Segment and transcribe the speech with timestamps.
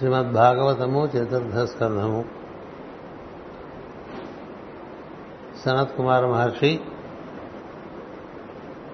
[0.00, 2.24] శ్రీమద్ భాగవతము చతుర్థ స్కంధము
[5.64, 6.80] సనత్ కుమార్ మహర్షి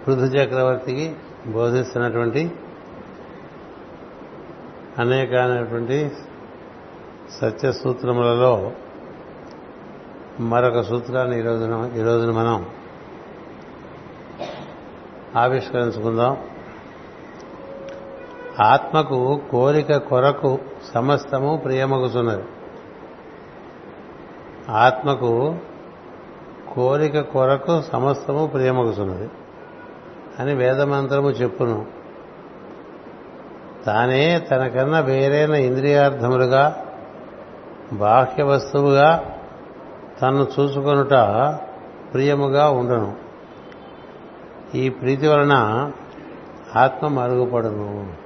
[0.07, 1.17] పృథు చక్రవర్తికి
[1.47, 2.53] బోధిస్తున్నటువంటి
[4.99, 6.11] అనేకమైనటువంటి
[7.41, 8.73] సత్య సూత్రములలో
[10.41, 12.67] మరొక సూత్రాన్ని ఈరోజున ఈరోజున మనం
[15.37, 16.37] ఆవిష్కరించుకుందాం.
[18.61, 20.59] ఆత్మకు కోరిక కొరకు
[20.95, 22.43] సమస్తము ప్రియమగుచున్నది.
[24.69, 25.57] ఆత్మకు
[26.75, 29.31] కోరిక కొరకు సమస్తము ప్రియమగుచున్నది.
[30.39, 31.87] అని వేదమంత్రము చెప్పును.
[33.87, 36.85] తానే తనకన్నా వేరైన ఇంద్రియార్థములుగా
[37.93, 39.39] బాహ్య వస్తువుగా
[40.23, 41.13] తను చూసుకొనుట
[42.13, 43.17] ప్రియముగా ఉండను.
[44.75, 45.93] ఈ ప్రీతి వలన
[46.77, 48.26] ఆత్మ మరుగుపడును.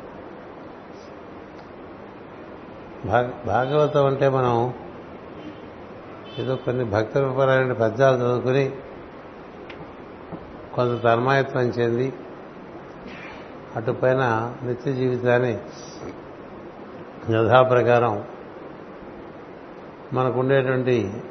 [3.47, 4.75] భాగవతం అంటే మనం
[6.39, 8.73] ఏదో కొన్ని భక్తిపరమైన పద్యాలు చదువుకుని
[10.75, 12.13] కొంత తన్మాయత్వం చెంది
[13.77, 15.59] అటుపైన నిత్య జీవితాన్ని
[17.31, 18.25] యథాప్రకారం
[20.13, 21.23] మనకుండేటువంటి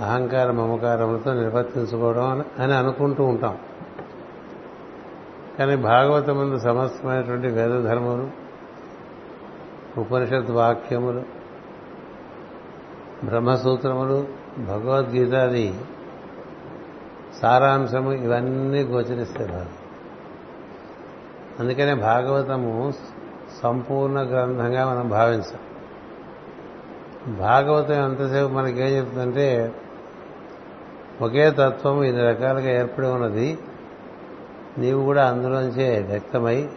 [0.00, 3.58] అహంకార మమకారములతో నిర్వర్తించుకోవడం అని అనుకుంటూ ఉంటాం.
[5.58, 8.41] కానీ భాగవతం ముందు సమస్తమైనటువంటి వేద ధర్మములు
[9.98, 11.22] ఉపనిషత్ వాక్యములు
[13.24, 14.26] బ్రహ్మసూత్రములు
[14.58, 15.74] భగవద్గీతాది
[17.42, 19.66] సారాంశము ఇవన్నీ గోచరిస్తాయి బాగా
[21.60, 22.92] అందుకనే భాగవతము
[23.62, 25.60] సంపూర్ణ గ్రంథంగా మనం భావించాం.
[27.36, 29.72] భాగవతం ఎంతసేపు మనకేం చెప్తుందంటే
[31.20, 33.58] ఒకే తత్వం ఇన్ని రకాలుగా ఏర్పడి ఉన్నది
[34.78, 36.68] నీవు కూడా అందులోంచే వ్యక్తమై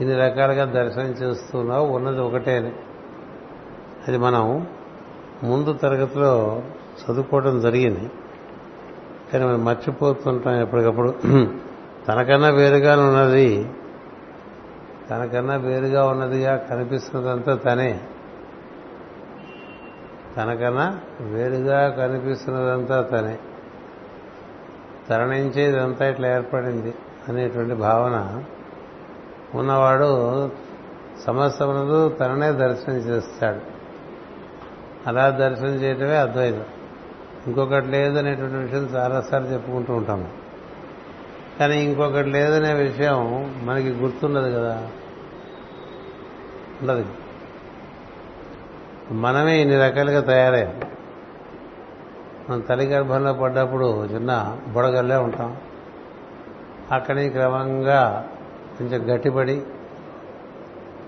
[0.00, 2.72] ఇన్ని రకాలుగా దర్శనం చేస్తున్నావు ఉన్నది ఒకటే
[4.08, 4.66] అది మనం
[5.42, 6.62] ముందు తరగతిలో
[7.02, 8.10] చదువుకోవడం జరిగింది.
[9.32, 11.14] కానీ మనం మర్చిపోతుంటాం ఎప్పటికప్పుడు.
[12.08, 13.72] తనకన్నా వేరుగా ఉన్నది.
[15.10, 18.00] తనకన్నా వేరుగా ఉన్నదిగా కనిపిస్తున్నదంతా తనే.
[20.36, 23.38] తనకన్నా వేరుగా కనిపిస్తున్నదంతా తనే.
[25.10, 26.94] తన నుంచే ఇదంతా ఇట్లా ఏర్పడింది
[27.28, 28.44] అనేటువంటి భావన
[29.54, 30.50] ఉన్నవాడు
[31.26, 33.60] సమస్తమునందు తననే దర్శనం చేస్తాడు.
[35.08, 36.64] అలా దర్శనం చేయటమే అద్వైతం.
[37.46, 40.28] ఇంకొకటి లేదనేటువంటి విషయం చాలాసార్లు చెప్పుకుంటూ ఉంటాము
[41.58, 44.88] కానీ ఇంకొకటి లేదనే విషయం మనకి గుర్తుండదు కదా?
[46.82, 47.04] ఉండదు.
[49.10, 50.80] మనమే ఇన్ని రకాలుగా తయారయ్యాం.
[52.50, 55.56] మనం తల్లి గర్భంలో పడ్డప్పుడు చిన్న బుడగల్లే ఉంటాం.
[56.92, 58.28] అక్కడి క్రమంగా
[58.78, 59.62] కొంచెం గట్టిపడి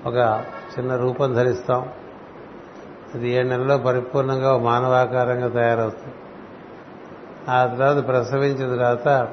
[0.06, 0.44] ఒక
[0.78, 1.88] చిన్న రూపం ధరిస్తాం.
[3.14, 6.14] అది ఏడు నెలల్లో పరిపూర్ణంగా మానవాకారంగా తయారవుతుంది.
[7.50, 9.28] ఆ తర్వాత ప్రసవించిన తర్వాత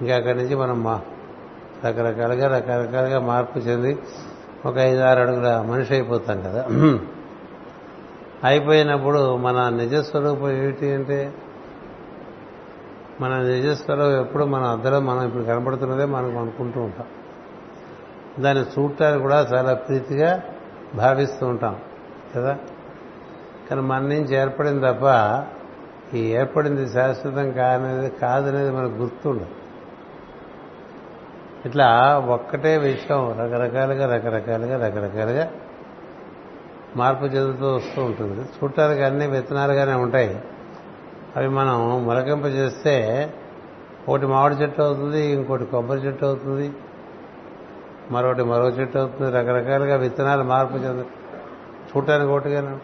[0.00, 1.00] ఇంకా అక్కడి నుంచి మనం మా
[1.84, 3.98] రకరకాలుగా రకరకాలుగా మార్పు చెంది
[4.66, 6.66] ఒక ఐదు ఆరు అడుగుల మనిషి అయిపోతాం కదా.
[8.44, 11.34] అయిపోయినప్పుడు మన నిజస్వరూపం ఏమిటి అంటే
[13.20, 17.06] మన నిజస్వరూపం ఎప్పుడు మన అద్దలో మనం ఇప్పుడు కనపడుతున్నదే మనకు అనుకుంటూ ఉంటాం.
[18.40, 20.42] దాన్ని చూడటానికి కూడా చాలా ప్రీతిగా
[20.94, 21.76] భావిస్తూ ఉంటాం
[22.34, 22.58] కదా?
[23.70, 25.44] కానీ మన నుంచి ఏర్పడింది తప్ప
[26.14, 29.46] ఈ ఏర్పడింది శాశ్వతం కానిది కాదనేది మనకు గుర్తుండదు.
[31.66, 35.50] ఇట్లా ఒక్కటే విషయం రకరకాలుగా రకరకాలుగా రకరకాలుగా
[36.96, 38.40] మార్పు చెందుతూ వస్తూ ఉంటుంది.
[38.40, 40.40] చూడటానికి అన్ని విత్తనాలుగానే ఉంటాయి.
[41.36, 43.28] అవి మనం మొలకెంప చేస్తే
[44.08, 46.72] ఒకటి మామిడి చెట్టు అవుతుంది ఇంకోటి కొబ్బరి చెట్టు అవుతుంది.
[48.10, 51.04] మరొకటి మరో చెట్టు అవుతుంది రకరకాలుగా విత్తనాలు మార్పు చెందు
[51.96, 52.76] చూడటానికి ఒకటిగానే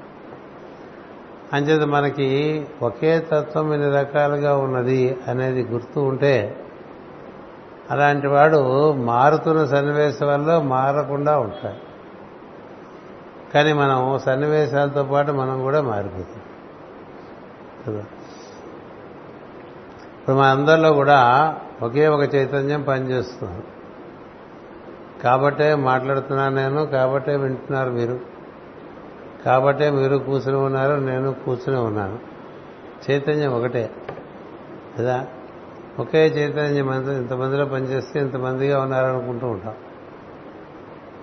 [1.53, 6.61] అంచేత మనకి ఒకే తత్వం ఇన్ని రకాలుగా ఉన్నది అనేది గుర్తు ఉంటే
[7.91, 11.95] అలాంటి వాడు మారుతున్న సన్నివేశాల్లో మారకుండా ఉంటాడు.
[13.53, 16.43] కానీ మనం సన్నివేశాలతో పాటు మనం కూడా మారిపోతాం.
[17.87, 18.05] కదా?
[20.21, 23.63] ఇప్పుడు మన అందరిలో కూడా ఒకే ఒక చైతన్యం పనిచేస్తుంది.
[25.25, 28.21] కాబట్టే మాట్లాడుతున్నాను నేను కాబట్టే వింటున్నారు మీరు.
[29.47, 32.19] కాబట్టే మీరు కూర్చుని ఉన్నారు నేను కూర్చుని ఉన్నాను.
[33.11, 33.91] చైతన్యం ఒకటే.
[34.99, 35.27] కదా?
[35.99, 39.75] ఒకే చైతన్యం ఇంతమందిలో పనిచేస్తే ఇంతమందిగా ఉన్నారనుకుంటూ ఉంటాం.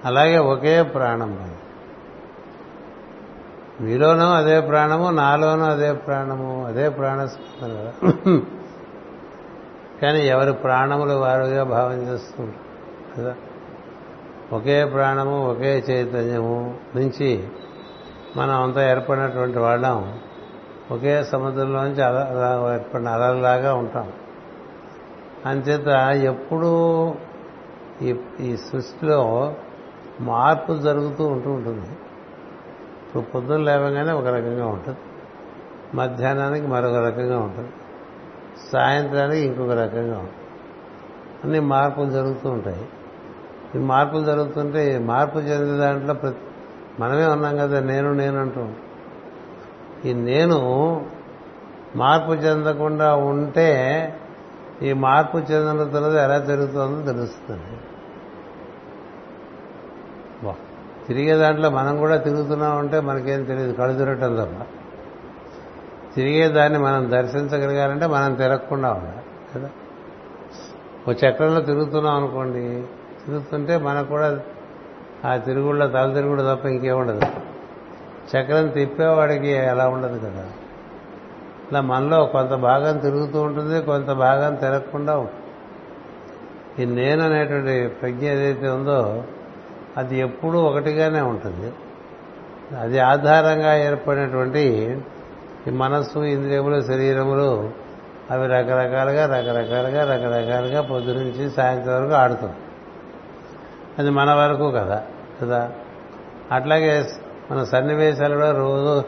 [0.06, 1.50] అలాగే ఒకే ప్రాణం
[3.82, 7.74] మీలోనూ అదే ప్రాణము నాలోనూ అదే ప్రాణము అదే ప్రాణస్పందన.
[7.74, 7.92] కదా
[10.02, 13.22] కానీ ఎవరి ప్రాణములు వారుగా భావం చేస్తుంటారు?
[13.22, 13.36] కదా?
[14.54, 17.48] ఒకే ప్రాణము ఒకే చైతన్యము నుంచి
[18.38, 20.20] మనం అంతా ఏర్పడినటువంటి వాళ్ళం.
[20.92, 24.12] ఒకే సముద్రంలోంచి అలా ఏర్పడిన అలలాగా ఉంటాం.
[25.46, 25.88] అంచేత
[26.24, 27.14] ఎప్పుడూ
[28.02, 29.54] ఈ ఈ సృష్టిలో
[30.20, 31.88] మార్పు జరుగుతూ ఉంటూ ఉంటుంది.
[33.08, 34.98] ఇప్పుడు పొద్దున్న లేవగానే ఒక రకంగా ఉంటుంది.
[35.94, 37.70] మధ్యాహ్నానికి మరొక రకంగా ఉంటుంది.
[38.74, 40.48] సాయంత్రానికి ఇంకొక రకంగా ఉంటుంది.
[41.44, 42.90] అన్ని మార్పులు జరుగుతూ ఉంటాయి.
[43.76, 46.38] ఈ మార్పులు జరుగుతుంటే ఈ మార్పు చెందిన దాంట్లో ప్రతి
[47.00, 48.68] మనమే ఉన్నాం కదా నేను నేను అంటూ
[50.06, 50.60] ఈ నేను
[51.96, 54.14] మార్పు చెందకుండా ఉంటే
[54.82, 57.78] ఈ మార్పు చెందిన తర్వాత ఎలా జరుగుతుందో తెలుస్తుంది.
[60.44, 60.56] వా.
[61.08, 64.66] తిరిగే దాంట్లో మనం కూడా తిరుగుతున్నాం అంటే మనకేం తెలియదు కళ్ళు తిరగటం తప్ప.
[66.16, 69.22] తిరిగే దాన్ని మనం దర్శించగలిగారంటే మనం తిరగకుండా ఉండాలి
[69.56, 69.70] కదా?
[71.10, 72.84] ఓ చక్రంలో తిరుగుతున్నాం అనుకోండి
[73.26, 74.40] తిరుగుతుంటే మనకు కూడా
[75.26, 77.22] ఆ తిరుగుళ్ళ తల తిరుగుడు తప్ప ఇంకేముండదు
[78.32, 80.46] చక్రం తిప్పేవాడికి అలా ఉండదు కదా.
[81.72, 85.42] ఇలా మనలో కొంత భాగం తిరుగుతూ ఉంటుంది కొంత భాగం తిరగకుండా ఉంటుంది.
[86.84, 89.24] ఈ నేను అనేటువంటి ప్రజ్ఞ ఏదైతే ఉందో
[89.98, 91.74] అది ఎప్పుడూ ఒకటిగానే ఉంటుంది.
[92.80, 94.96] అది ఆధారంగా ఏర్పడినటువంటి
[95.68, 97.70] ఈ మనస్సు ఇంద్రియములు శరీరములు
[98.32, 102.56] అవి రకరకాలుగా రకరకాలుగా రకరకాలుగా పొద్దు నుంచి సాయంత్రం వరకు ఆడుతుంది.
[104.02, 105.04] అది మన వరకు కదా
[105.42, 105.72] కదా?
[106.52, 107.06] అట్లాగే
[107.52, 109.04] మన సన్నివేశాలు కూడా రోజు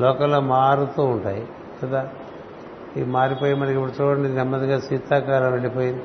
[0.00, 1.48] లోకంలో మారుతూ ఉంటాయి
[1.82, 2.08] కదా?
[2.96, 6.02] ఈ మారిపోయి మనకి ఇప్పుడు చూడండి నెమ్మదిగా శీతాకాలం వెళ్ళిపోయింది.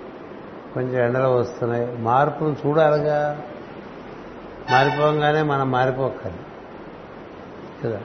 [0.73, 1.97] కొంచెం ఎండలు వస్తున్నాయి.
[1.97, 3.41] మార్పును చూడాలిగా.
[4.71, 6.35] మారిపోగానే మనం మారిపోకాలి
[7.83, 7.99] కదా?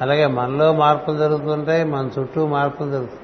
[0.00, 3.20] అలాగే మనలో మార్పులు జరుగుతుంటాయి మన చుట్టూ మార్పులు జరుగుతుంది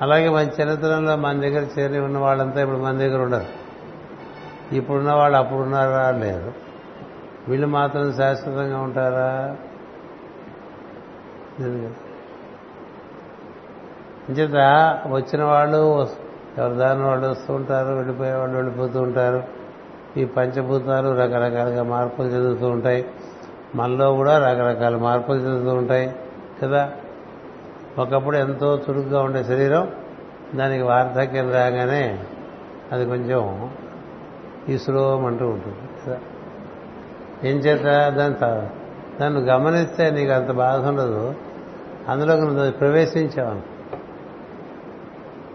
[0.00, 3.61] అలాగే మన చరిత్రలో మన దగ్గర చేరి ఉన్న వాళ్ళంతా ఇప్పుడు మన దగ్గర ఉండరు.
[4.72, 6.10] ఇప్పుడున్న వాళ్ళు అప్పుడున్నారా?
[6.10, 6.52] లేరు
[7.48, 9.56] వీళ్ళు మాత్రం శాశ్వతంగా ఉంటారా?
[11.60, 11.90] లేదు.
[14.28, 14.52] అంచేత
[15.06, 16.08] వచ్చిన వాళ్ళు
[16.58, 19.44] ఎవరి దాని వాళ్ళు వస్తూ ఉంటారు వెళ్ళిపోయే వాళ్ళు వెళ్ళిపోతూ ఉంటారు.
[20.16, 23.06] ఈ పంచభూతాలు రకరకాలుగా మార్పులు చెందుతూ ఉంటాయి.
[23.74, 26.16] మనలో కూడా రకరకాల మార్పులు చెందుతూ ఉంటాయి
[26.62, 26.92] కదా?
[27.98, 29.88] ఒకప్పుడు ఎంతో చురుగ్గా ఉండే శరీరం
[30.54, 32.24] దానికి వార్ధక్యం రాగానే
[32.92, 33.70] అది కొంచెం
[34.68, 35.76] ఈశ్వరం అంటూ ఉంటుంది.
[36.06, 36.18] కదా?
[37.44, 38.70] ఏం చేత దాని త-
[39.20, 41.34] దాన్ని గమనిస్తే నీకు అంత బాధ ఉండదు.
[42.08, 43.72] అందులోకి నువ్వు ప్రవేశించావు.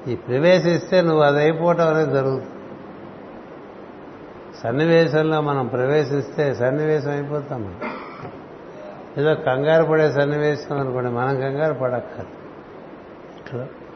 [0.09, 2.45] ఈ ప్రవేశిస్తే నువ్వు అది అయిపోవటం అనేది జరుగుతుంది.
[4.63, 7.75] సన్నివేశంలో మనం ప్రవేశిస్తే సన్నివేశం అయిపోతాం మనం.
[9.18, 13.86] ఏదో కంగారు పడే సన్నివేశం అనుకోండి మనం కంగారు పడక్కర్లేదు.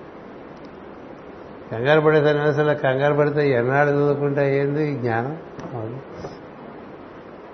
[1.72, 5.38] కంగారు పడే సన్నివేశంలో కంగారు పడితే ఎన్నాడు చదువుకుంటే ఏంది జ్ఞానం?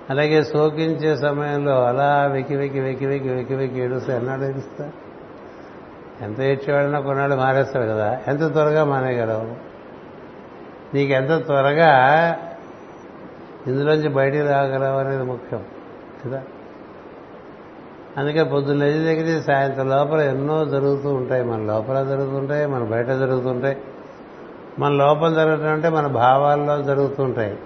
[0.09, 4.91] అలాగే శోకించే సమయంలో అలా వెకి వెకి వెకి వెకి వెకి వెకి ఏడుస్తా ఎన్నాడు ఏడుస్తా?
[6.21, 8.21] ఎంత ఏడ్చేవాడినా కొన్నాళ్ళు మారేస్తాడు కదా.
[8.27, 9.47] ఎంత త్వరగా మానేయగలవు?
[10.95, 11.91] నీకు ఎంత త్వరగా
[13.67, 15.65] ఇందులోంచి బయటికి రాగలవు అనేది ముఖ్యం
[16.25, 16.43] కదా?
[18.17, 21.43] అందుకే పొద్దున్న దగ్గర సాయంత్రం లోపల ఎన్నో జరుగుతూ ఉంటాయి.
[21.43, 23.77] మన లోపల జరుగుతుంటాయి మన బయట జరుగుతుంటాయి.
[24.79, 27.59] మన లోపల జరగటం అంటే మన భావాల్లో జరుగుతుంటాయి.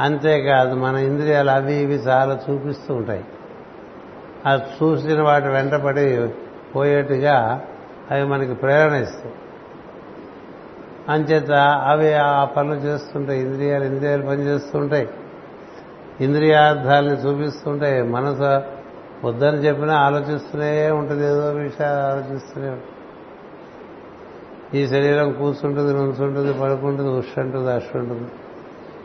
[0.00, 3.24] అంతేకాదు మన ఇంద్రియాలు అవి ఇవి చాలా చూపిస్తూ ఉంటాయి.
[4.46, 6.28] ఆ చూసిన వాటి వెంటపడి
[6.76, 7.62] పోయేట్టుగా
[8.10, 9.34] అవి మనకి ప్రేరణ ఇస్తాయి.
[11.08, 11.50] అంచేత
[11.86, 13.40] అవి ఆ పనులు చేస్తుంటాయి.
[13.40, 15.08] ఇంద్రియాలు ఇంద్రియాలు పనిచేస్తుంటాయి.
[16.20, 18.02] ఇంద్రియార్థాలని చూపిస్తుంటాయి.
[18.02, 18.62] మనసు
[19.26, 21.24] వద్దని చెప్పినా ఆలోచిస్తూనే ఉంటుంది.
[21.24, 22.86] ఏదో విషయాలు ఆలోచిస్తూనే ఉంటుంది.
[24.74, 28.28] ఈ శరీరం కూర్చుంటుంది నుంచుంటుంది పడుకుంటుంది ఉష్ ఉంటుంది అష్ ఉంటుంది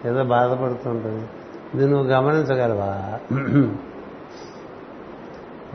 [0.05, 1.27] ఏదో బాధపడుతుంటుంది.
[1.73, 3.19] ఇది నువ్వు గమనించగలవా?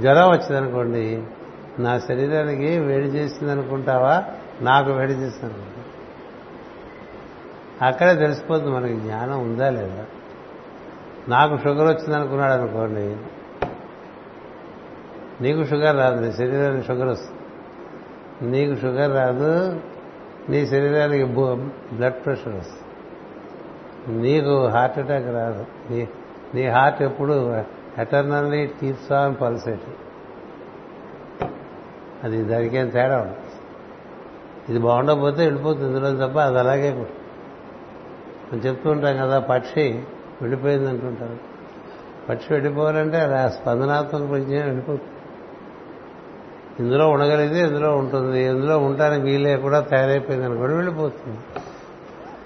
[0.01, 1.23] జ్వరం వచ్చిందనుకోండి
[1.79, 4.25] నా శరీరానికి వేడి చేసింది అనుకుంటావా
[4.63, 5.79] నాకు వేడి చేసింది అనుకుంటా
[7.87, 10.05] అక్కడే తెలిసిపోతుంది మనకి జ్ఞానం ఉందా లేదా?
[11.29, 13.17] నాకు షుగర్ వచ్చింది అనుకున్నాడు అనుకోండి
[15.41, 17.32] నీకు షుగర్ రాదు నీ శరీరానికి షుగర్ వస్తుంది.
[18.43, 19.81] నీకు షుగర్ రాదు
[20.49, 21.25] నీ శరీరానికి
[21.95, 24.23] బ్లడ్ ప్రెషర్ వస్తుంది.
[24.23, 25.67] నీకు హార్ట్ అటాక్ రాదు.
[25.91, 26.09] నీ
[26.55, 27.55] నీ హార్ట్ ఎప్పుడు
[27.99, 29.35] ఎటర్నల్లీ కీప్స్ ఆన్
[32.25, 33.37] అది దానికి ఏం తేడా ఉండదు.
[34.69, 40.03] ఇది బాగుండకపోతే వెళ్ళిపోతుంది ఇందులో తప్ప అది అలాగే మనం చెప్తుంటాం కదా పక్షి
[40.41, 41.37] వెళ్ళిపోయింది అంటుంటారు
[42.29, 45.12] పక్షి వెళ్ళిపోవాలంటే అలా స్పందనాత్మక ప్రజ్ఞ వెళ్ళిపోతుంది.
[46.81, 48.45] ఇందులో ఉండగలిగితే ఇందులో ఉంటుంది.
[48.45, 51.39] ఇందులో ఉండటానికి వీలే కూడా తయారైపోయింది అనుకోండి వెళ్ళిపోతుంది.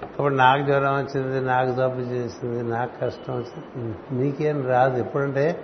[0.03, 3.97] అప్పుడు నాకు జ్వరం వచ్చింది నాకు జబ్బు చేసింది నాకు కష్టం వచ్చింది.
[4.11, 4.99] నీకేం రాదు.
[4.99, 5.63] ఎప్పుడంటే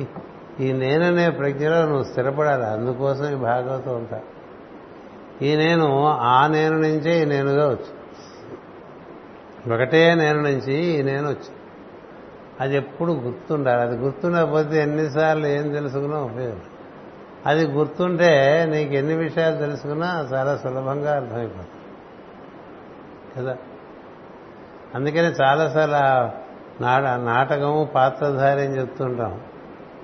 [0.00, 0.06] ఈ-
[0.66, 2.66] ఈ నేననే ప్రజ్ఞలో నువ్వు స్థిరపడాలి.
[2.66, 4.20] అందుకోసం ఈ భాగవతం ఉంటా
[5.42, 8.04] ఈ నేను ఆ నేను నుంచే ఈ నేనుగా వచ్చు.
[9.74, 11.64] ఒకటే నేను నుంచి ఈ నేను వచ్చు.
[12.60, 13.82] అది ఎప్పుడు గుర్తుండాలి.
[13.82, 16.60] అది గుర్తుండకపోతే ఎన్నిసార్లు ఏం తెలుసుకున్నా ఉపయోగం
[17.46, 21.68] అది గుర్తుంటే నీకు ఎన్ని విషయాలు తెలుసుకున్నా చాలా సులభంగా అర్థమైపోతుంది.
[23.38, 23.56] కదా?
[24.94, 25.94] అందుకని చాలాసార్లు
[26.82, 29.40] నాట నాటకము పాత్రధారి అని చెప్తుంటాం.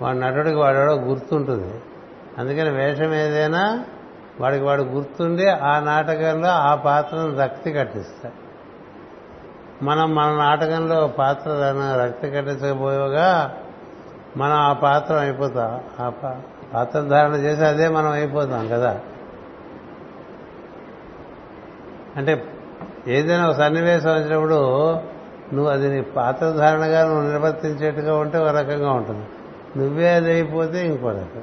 [0.02, 1.80] వాడి నటుడికి వాడెవడో గుర్తుంటుంది.
[2.38, 3.84] అందుకని వేషం ఏదైనా
[4.40, 8.50] వాడికి వాడు గుర్తుండి ఆ నాటకంలో ఆ పాత్రను రక్తి కట్టిస్తాడు.
[9.84, 11.50] మనం మన నాటకంలో పాత్ర
[12.04, 13.56] రక్తి కట్టించకపోగా
[14.36, 15.84] మనం ఆ పాత్ర అయిపోతాం.
[16.06, 16.10] ఆ
[16.74, 19.00] పాత్రధారణ చేసి అదే మనం అయిపోతాం కదా.
[22.16, 22.44] అంటే
[23.08, 24.92] ఏదైనా ఒక సన్నివేశం వచ్చినప్పుడు
[25.54, 29.26] నువ్వు అది నీ పాత్రధారణగా నువ్వు నిర్వర్తించేట్టుగా ఉంటే ఒక రకంగా ఉంటుంది.
[29.76, 31.42] నువ్వే అది అయిపోతే ఇంకో రకం.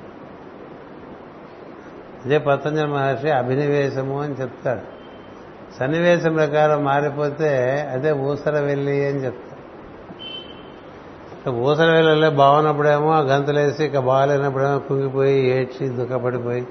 [2.25, 4.97] అదే పతంజలి మహర్షి అభినివేశము అని చెప్తాడు.
[5.79, 9.46] సన్నివేశం ప్రకారం మారిపోతే అదే ఊసర వెళ్ళి అని చెప్తాడు.
[11.49, 16.67] ఊసల వేళల్లో బాగున్నప్పుడేమో గంతులేసి ఇక బాగాలేనప్పుడేమో కుంగిపోయి ఏడ్చి దుఃఖపడిపోయి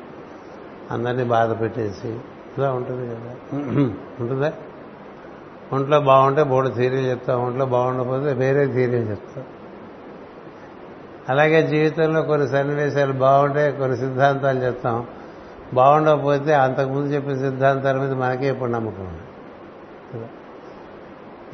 [0.91, 2.17] అందరినీ బాధ పెట్టేసి
[2.59, 3.35] ఇలా ఉంటుంది కదా.
[4.21, 4.53] ఉంటుందా?
[5.73, 9.45] ఒంట్లో బాగుంటే బోడ థీరీలు చెప్తాం ఒంట్లో బాగుండకపోతే వేరే థీరీలు చెప్తాం.
[11.29, 15.07] అలాగే జీవితంలో కొన్ని సన్నివేశాలు బాగుంటే కొన్ని సిద్ధాంతాలు చెప్తాం.
[15.75, 19.17] బాగుండకపోతే అంతకుముందు చెప్పిన సిద్ధాంతాల మీద మనకే ఇప్పుడు నమ్మకం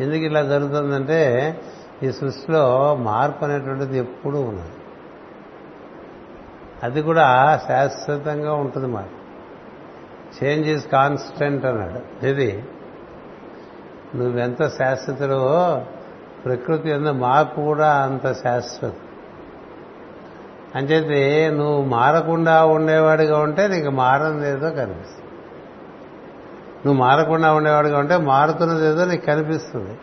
[0.01, 1.21] ఎందుకు ఇలా జరుగుతుందంటే
[2.03, 4.77] ఈ సృష్టిలో మార్పు అనేటువంటిది ఎప్పుడూ ఉన్నది
[6.83, 7.27] అది కూడా
[7.69, 9.11] శాశ్వతంగా ఉంటుంది మాట
[10.43, 12.27] చేంజ్ ఈజ్ కాన్స్టెంట్ అన్నాడు.
[12.27, 12.65] ఇది
[14.15, 15.43] నువ్వెంత శాశ్వతలో
[16.45, 18.97] ప్రకృతి ఎంత మార్పు కూడా అంత శాశ్వతం.
[20.77, 25.29] అంచేది నువ్వు మారకుండా ఉండేవాడిగా ఉంటే నీకు మారనిది ఏదో కనిపిస్తుంది.
[26.87, 29.99] నువ్వు మారకుండా ఉండేవాడిగా ఉంటే మారుతున్నది ఏదో నీకు కనిపిస్తుంది.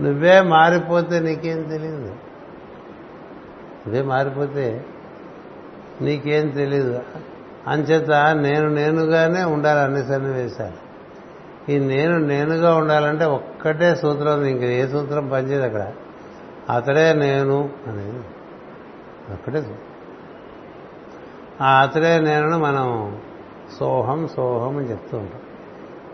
[0.00, 4.84] నువ్వే మారిపోతే నీకేం తెలియదు నువ్వే మారిపోతే
[6.02, 7.00] నీకేం తెలియదు
[7.66, 10.92] అంచేత నేను నేనుగానే ఉండాలి అన్ని సన్నివేశాలు.
[11.72, 15.92] ఈ నేను నేనుగా ఉండాలంటే ఒక్కటే సూత్రం ఉంది ఇంక ఏ సూత్రం పనిచేయదు అక్కడ.
[16.70, 18.20] అతడే నేను అనేది
[19.32, 19.62] ఒక్కటే
[21.60, 23.16] ఆ అతడే నేను మనం
[23.78, 25.40] సోహం సోహం అని చెప్తూ ఉంటాం.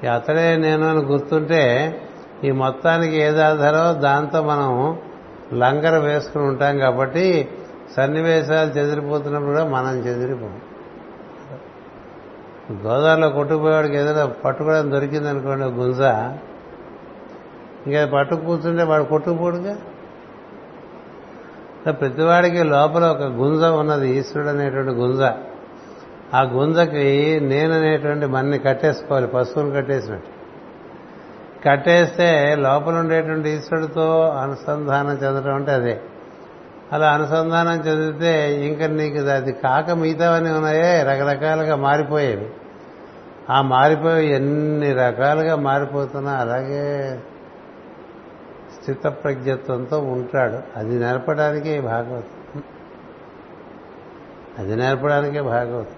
[0.05, 1.95] ఈ అతడే నేను అని గుర్తుంటే
[2.45, 4.99] ఈ మొత్తానికి ఏది ఆధారో దాంతో మనం
[5.55, 7.49] లంగర వేసుకుని ఉంటాం కాబట్టి
[7.97, 10.61] సన్నివేశాలు చెదిరిపోతున్నప్పుడు కూడా మనం చెదిరిపోం.
[12.73, 16.01] గోదావరిలో కొట్టుకుపోయేవాడికి ఏదైనా పట్టుకోవడం దొరికింది అనుకోండి గుంజ.
[17.87, 19.77] ఇంకా పట్టు కూర్చుంటే వాడు కొట్టుకుపోడుగా?
[21.93, 25.21] ప్రతివాడికి లోపల ఒక గుంజ ఉన్నది ఈశ్వరుడు అనేటువంటి గుంజ.
[26.35, 30.38] ఆ గుంజకి నేననేటువంటి మన్ని కట్టేసుకోవాలి పశువుని కట్టేసినట్టు.
[31.65, 36.01] కట్టేస్తే లోపల ఉండేటువంటి ఈశ్వరుడితో అనుసంధానం చెందడం అంటే అదే.
[36.93, 42.51] అలా అనుసంధానం చెందితే ఇంకా నీకు అది కాక మిగతావన్నీ ఉన్నాయే రకరకాలుగా మారిపోయేవి.
[43.51, 47.19] ఆ మారిపోయి ఎన్ని రకాలుగా మారిపోతున్నా అలాగే
[48.81, 50.79] స్థితప్రజ్ఞత్వంతో ఉంటాడు.
[50.79, 52.63] అది నేర్పడానికే భాగవతం.
[54.59, 55.95] అది నేర్పడానికే భాగవతం.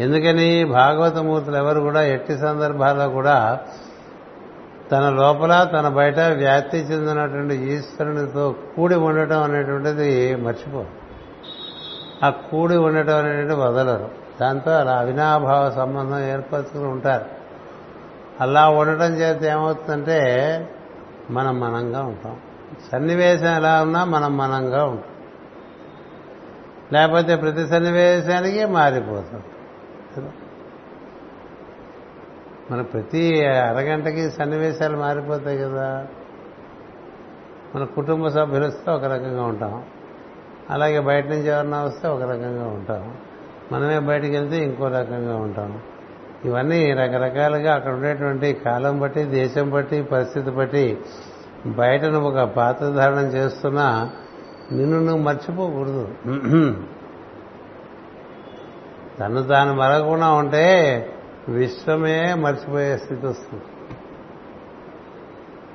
[0.00, 0.64] ఎందుకని?
[0.64, 3.60] భాగవతమూర్తులు ఎవరు కూడా ఎట్టి సందర్భాల్లో కూడా
[4.92, 10.84] తన లోపల తన బయట వ్యాప్తి చెందినటువంటి ఈశ్వరునితో కూడి ఉండటం అనేటువంటిది మర్చిపో.
[12.24, 14.08] ఆ కూడి ఉండటం అనేటువంటి వదలరు.
[14.40, 17.24] దాంతో అలా అవినాభావ సంబంధం ఏర్పరచుకుని ఉంటారు.
[18.40, 20.20] అలా ఉండటం చేత ఏమవుతుందంటే
[21.30, 22.36] మనం మనంగా ఉంటాం.
[22.92, 25.10] సన్నివేశం ఎలా ఉన్నా మనం మనంగా ఉంటాం.
[26.92, 29.42] లేకపోతే ప్రతి సన్నివేశానికి మారిపోతాం.
[30.16, 30.30] కదా
[32.70, 36.06] మన ప్రతి అరగంటకి సన్నివేశాలు మారిపోతాయి కదా.
[37.76, 39.82] మన కుటుంబ సభ్యులు వస్తే ఒక రకంగా ఉంటాం.
[40.70, 43.14] అలాగే బయట నుంచి ఎవరన్నా వస్తే ఒక రకంగా ఉంటాం.
[43.72, 45.78] మనమే బయటికి వెళ్తే ఇంకో రకంగా ఉంటాం.
[46.44, 50.98] ఇవన్నీ రకరకాలుగా అక్కడ ఉండేటువంటి కాలం బట్టి దేశం బట్టి పరిస్థితి బట్టి
[51.66, 54.10] బయట నువ్వు ఒక పాత్రధారణం చేస్తున్నా
[54.72, 56.08] నిన్ను నువ్వు మర్చిపోకూడదు.
[59.20, 61.06] తను తాను మరగకుండా ఉంటే
[61.50, 63.62] విశ్వమే మర్చిపోయే స్థితి వస్తుంది.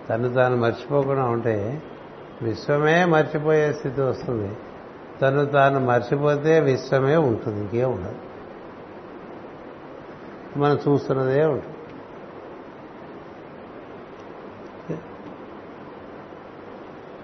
[0.10, 1.84] తను తాను మర్చిపోకుండా ఉంటే
[2.42, 4.56] విశ్వమే మర్చిపోయే స్థితి వస్తుంది.
[5.22, 8.16] తను తాను మర్చిపోతే విశ్వమే ఉంటుంది ఇంకే ఉండదు.
[10.60, 11.76] మనం చూస్తున్నదే ఉంటుంది.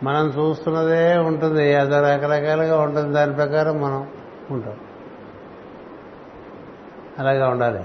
[0.03, 4.07] మనం చూస్తున్నదే ఉంటుంది అది రకరకాలుగా ఉంటుంది దాని ప్రకారం మనం
[4.51, 4.75] ఉంటాం.
[7.19, 7.83] అలాగా ఉండాలి.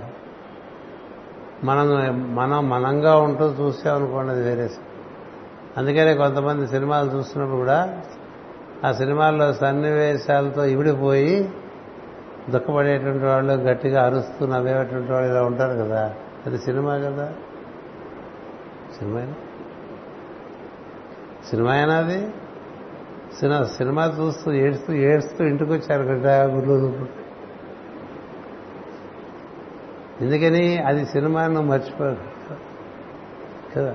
[1.65, 1.91] మనం
[2.35, 4.71] మనం మనంగా ఉంటూ చూసామనుకోండి అది వేరే
[5.77, 8.03] అందుకనే కొంతమంది సినిమాలు చూస్తున్నప్పుడు కూడా
[8.85, 11.53] ఆ సినిమాల్లో సన్నివేశాలతో ఇవిడిపోయి
[12.51, 16.15] దుఃఖపడేటువంటి వాళ్ళు గట్టిగా అరుస్తూ నవ్వేటువంటి వాళ్ళు ఇలా ఉంటారు కదా.
[16.47, 17.33] అది సినిమా కదా.
[18.99, 19.27] సినిమా
[21.51, 22.29] సినిమా అయినా అది?
[23.41, 27.26] సినిమా సినిమా చూస్తూ ఏడుస్తూ ఏడుస్తూ ఇంటికి వచ్చారు కదా గుడ్లు
[30.21, 32.15] ఎందుకని అది సినిమాను మర్చిపో
[33.77, 33.95] కదా?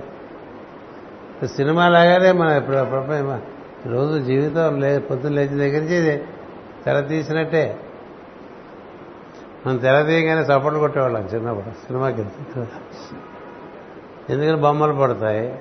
[1.46, 3.42] సినిమా లాగానే మన ప్రపంచం
[3.86, 6.22] రోజు జీవితం లే పొద్దున్న లేచిన దగ్గర నుంచి
[6.84, 7.80] తెర తీసినట్టే.
[9.66, 12.20] మనం తెర తీయగానే సపోర్ట్ కొట్టేవాళ్ళం చిన్నప్పుడు సినిమాకి
[14.30, 15.58] ఎందుకని బొమ్మలు పడతాయి.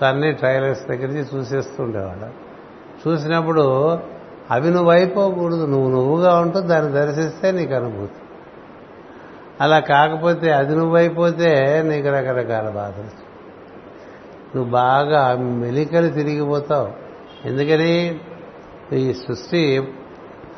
[0.00, 2.32] సో అన్ని ట్రైలర్స్ దగ్గర నుంచి చూసేస్తూ ఉండేవాళ్ళం.
[3.08, 3.98] చూసినప్పుడు
[4.50, 5.66] అవి నువ్వు అయిపోకూడదు.
[5.66, 8.12] నువ్వు నువ్వుగా ఉంటూ దాన్ని దర్శిస్తే నీకు అనుభూతి.
[9.62, 13.32] అలా కాకపోతే అది నువ్వైపోతే నీకు రకరకాల బాధలు.
[14.56, 16.88] నువ్వు బాగా మెలికలు తిరిగిపోతావు.
[17.44, 18.20] ఎందుకని?
[18.92, 19.88] ఈ సృష్టి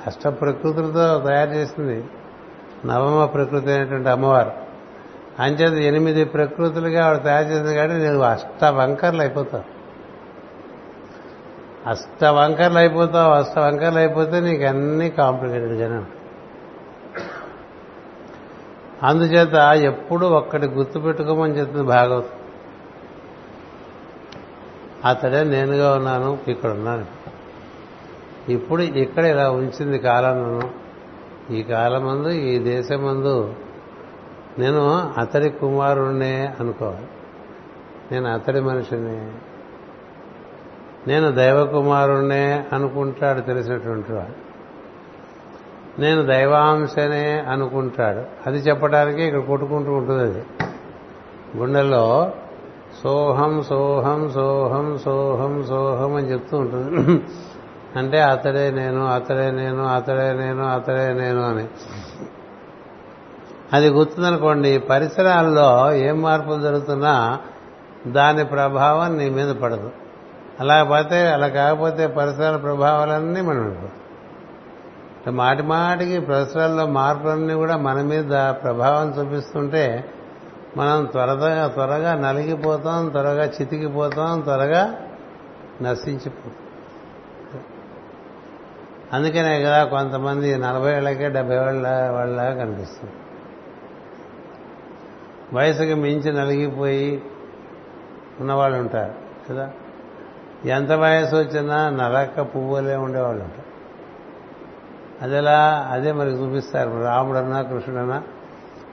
[0.06, 2.04] అష్ట ప్రకృతులతో తయారు చేసింది.
[2.86, 4.50] నవమ ప్రకృతి అయినటువంటి అమ్మవారు.
[5.38, 9.64] అంచేత ఎనిమిది ప్రకృతులుగా ఆవిడ తయారు చేసింది కాబట్టి నువ్వు అష్ట వంకర్లు అయిపోతావు.
[11.90, 16.23] అష్ట వంకర్లు అయిపోతావు అష్ట వంకర్లు అయిపోతే నీకు అన్నీ కాంప్లికేటెడ్గానే ఉంటాయి.
[19.04, 22.28] అందుచేత ఎప్పుడు ఒక్కటి గుర్తుపెట్టుకోమని చెప్తుంది భాగవతం.
[25.04, 27.04] అతడే నేనుగా ఉన్నాను ఇక్కడ ఉన్నాను.
[28.50, 30.70] ఇప్పుడు ఇక్కడ ఇలా ఉంచింది కాలం నన్ను
[31.52, 33.54] ఈ కాలమందు ఈ దేశమందు
[34.58, 37.06] నేను అతడి కుమారుణ్ణే అనుకోవాలి.
[38.12, 39.32] నేను అతడి మనిషిని.
[41.08, 44.53] నేను దైవ కుమారుణ్ణే అనుకుంటాడు తెలిసినటువంటి వాడు.
[45.98, 48.22] నేను దైవాంశనే అనుకుంటాడు.
[48.46, 50.46] అది చెప్పడానికి ఇక్కడ కొట్టుకుంటూ ఉంటుంది అది.
[51.56, 52.32] గుండెల్లో
[53.02, 57.22] సోహం సోహం సోహం సోహం సోహం అని చెప్తూ ఉంటుంది.
[57.96, 61.66] అంటే అతడే నేను అతడే నేను అతడే నేను అతడే నేను అని.
[63.72, 67.38] అది గుర్తుందనుకోండి పరిసరాల్లో ఏం మార్పులు జరుగుతున్నా
[68.06, 69.90] దాని ప్రభావం నీ మీద పడదు.
[70.60, 73.90] అలా పోతే అలా కాకపోతే పరిసరాల ప్రభావాలన్నీ మనం అనుకుంటాం
[75.30, 80.04] మాటి మాటికి పరిసరాల్లో మార్పులన్నీ కూడా మన మీద ప్రభావం చూపిస్తుంటే
[80.76, 85.00] మనం త్వరగా త్వరగా నలిగిపోతాం త్వరగా చితికిపోతాం త్వరగా
[85.82, 86.52] నశించిపోతాం.
[89.12, 93.14] అందుకనే కదా కొంతమంది నలభై ఏళ్ళకే డెబ్బై ఏళ్ళ వాళ్ళలాగా కనిపిస్తుంది
[95.52, 97.22] వయసుకి మించి నలిగిపోయి
[98.40, 99.14] ఉన్నవాళ్ళు ఉంటారు
[99.50, 99.70] కదా.
[100.64, 103.73] ఎంత వయసు వచ్చినా నలక పువ్వులే ఉండేవాళ్ళు ఉంటారు.
[105.24, 107.04] అదేలా అదే మనకి చూపిస్తారు.
[107.04, 108.22] రాముడన్నా కృష్ణుడన్నా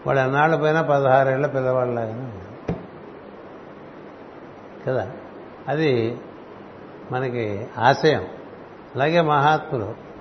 [0.08, 2.32] వాడు అన్నాళ్ళ పైన పదహారేళ్ళ పిల్లవాళ్ళలాగానే
[4.88, 5.12] కదా?
[5.68, 6.20] అది
[7.12, 8.26] మనకి ఆశయం.
[8.96, 10.12] అలాగే మహాత్ములు.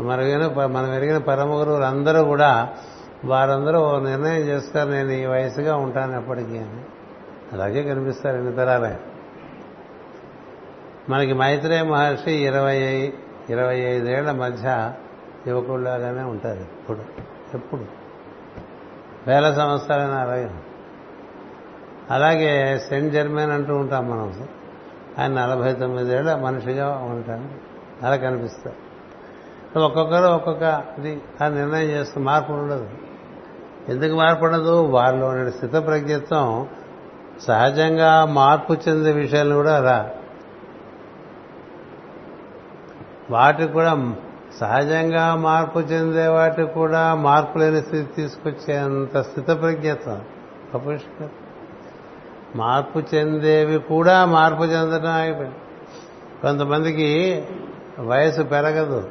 [0.00, 2.68] మనగిన మనం ఎరిగిన పరమ గురువులు అందరూ కూడా
[3.24, 6.80] వారందరూ నిర్ణయం చేస్తారు నేను ఈ వయసుగా ఉంటాను ఎప్పటికీ అని.
[7.52, 9.00] అలాగే కనిపిస్తారు ఎన్ని తరాలే.
[11.08, 13.12] మనకి మైత్రేయ మహర్షి ఇరవై
[13.50, 14.92] ఇరవై ఐదేళ్ళ మధ్య
[15.48, 16.98] యువకుడిలాగానే ఉంటారు ఎప్పుడు
[17.54, 17.84] ఎప్పుడు.
[19.26, 20.50] వేల సంవత్సరాలైన అలాగే.
[22.10, 24.48] అలాగే సెంట్ జర్మన్ అంటూ ఉంటాం మనం.
[25.18, 27.48] ఆయన నలభై తొమ్మిదేళ్ళ మనిషిగా ఉంటాను
[28.06, 28.88] అలా కనిపిస్తారు
[29.78, 32.90] ఒక్కొక్కరు ఒక్కొక్క ఇది ఆ నిర్ణయం చేస్తూ మార్పు ఉండదు.
[33.88, 34.82] ఎందుకు మార్పు ఉండదు?
[34.82, 36.68] వారిలో ఉన్న స్థిత ప్రజ్ఞత్వం
[37.40, 40.10] సహజంగా మార్పు చెందే విషయాలు కూడా రా.
[43.30, 43.94] వాటికి కూడా
[44.56, 50.20] సహజంగా మార్పు చెందే వాటికి కూడా మార్పు లేని స్థితి తీసుకొచ్చేంత స్థితప్రజ్ఞత్వం
[50.76, 51.28] గొప్ప
[52.56, 55.56] మార్పు చెందేవి కూడా మార్పు చెందడం అయిపోయింది.
[56.42, 57.44] కొంతమందికి
[57.98, 59.10] వయసు పెరగదు.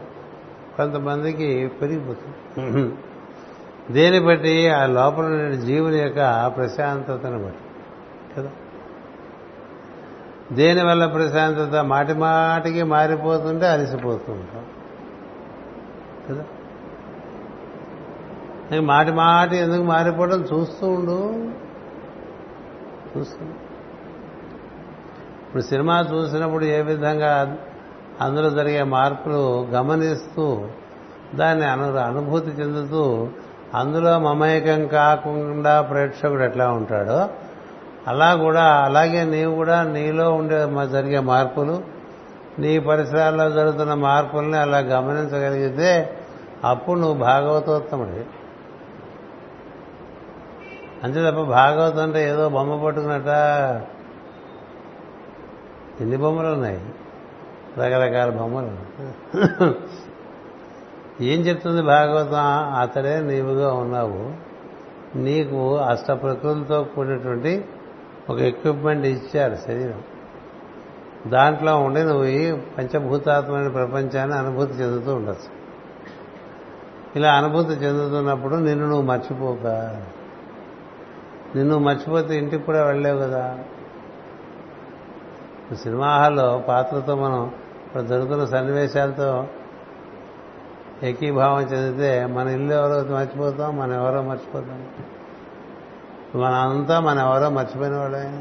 [0.78, 2.94] కొంతమందికి పెరిగిపోతుంది.
[3.92, 4.70] దేని బట్టి?
[4.70, 7.60] ఆ లోపల ఉండే జీవుని యొక్క ప్రశాంతతను బట్టి.
[8.38, 8.50] కదా?
[10.52, 11.76] దేనివల్ల ప్రశాంతత?
[11.76, 14.66] మాటి మాటికి మారిపోతుంటే అలసిపోతుంటాం
[16.30, 16.44] కదా?
[18.80, 21.50] మాటి మాటి ఎందుకు మారిపోవడం చూస్తూ ఉండు.
[23.18, 23.46] చూస్తూ
[25.48, 27.58] ఇప్పుడు సినిమా చూసినప్పుడు ఏ విధంగా
[28.22, 30.68] అందులో జరిగే మార్పులు గమనిస్తూ
[31.36, 33.28] దాన్ని అను అనుభూతి చెందుతూ
[33.76, 37.30] అందులో మమేకం కాకుండా ప్రేక్షకుడు ఎట్లా ఉంటాడో
[38.08, 41.82] అలా కూడా అలాగే నీవు కూడా నీలో ఉండే జరిగే మార్పులు
[42.60, 46.17] నీ పరిసరాల్లో జరుగుతున్న మార్పుల్ని అలా గమనించగలిగితే
[46.64, 48.26] అప్పుడు నువ్వు భాగవతోత్తముడి
[51.04, 53.28] అంతే తప్ప భాగవతం అంటే ఏదో బొమ్మ పట్టుకున్నట్ట
[56.02, 56.82] ఎన్ని బొమ్మలు ఉన్నాయి?
[57.78, 58.72] రకరకాల బొమ్మలు.
[61.24, 62.38] ఏం చెప్తుంది భాగవతం?
[62.80, 64.34] అతడే నీవుగా ఉన్నావు.
[65.18, 67.66] నీకు అష్ట ప్రకృతితో కూడినటువంటి
[68.30, 70.02] ఒక ఎక్విప్మెంట్ ఇచ్చారు శరీరం.
[71.28, 75.57] దాంట్లో ఉండి నువ్వు ఈ పంచభూతాత్మైన ప్రపంచాన్ని అనుభూతి చెందుతూ ఉండొచ్చు.
[77.18, 79.68] ఇలా అనుభూతి చెందుతున్నప్పుడు నిన్ను నువ్వు మర్చిపోక.
[81.56, 83.60] నిన్ను మర్చిపోతే ఇంటికి కూడా వెళ్ళలేవు కదా.
[85.84, 87.52] సినిమా హాల్లో పాత్రతో మనం
[87.86, 89.48] ఇప్పుడు జరుగుతున్న సన్నివేశాలతో
[91.04, 94.86] ఏకీభావం చెందితే మన ఇల్లు ఎవరో మర్చిపోతాం మన ఎవరో మర్చిపోతాం.
[96.42, 98.32] మన అంతా మన ఎవరో మర్చిపోయిన వాళ్ళే.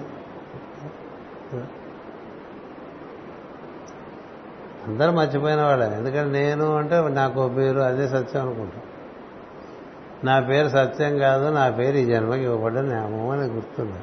[4.87, 8.83] అందరూ మర్చిపోయిన వాళ్ళే ఎందుకంటే నేను అంటే నాకు పేరు అదే సత్యం అనుకుంటాం.
[10.25, 13.99] నా పేరు సత్యం కాదు నా పేరు ఈ జన్మకి ఇవ్వబడ్డ నామం అని గుర్తుంది.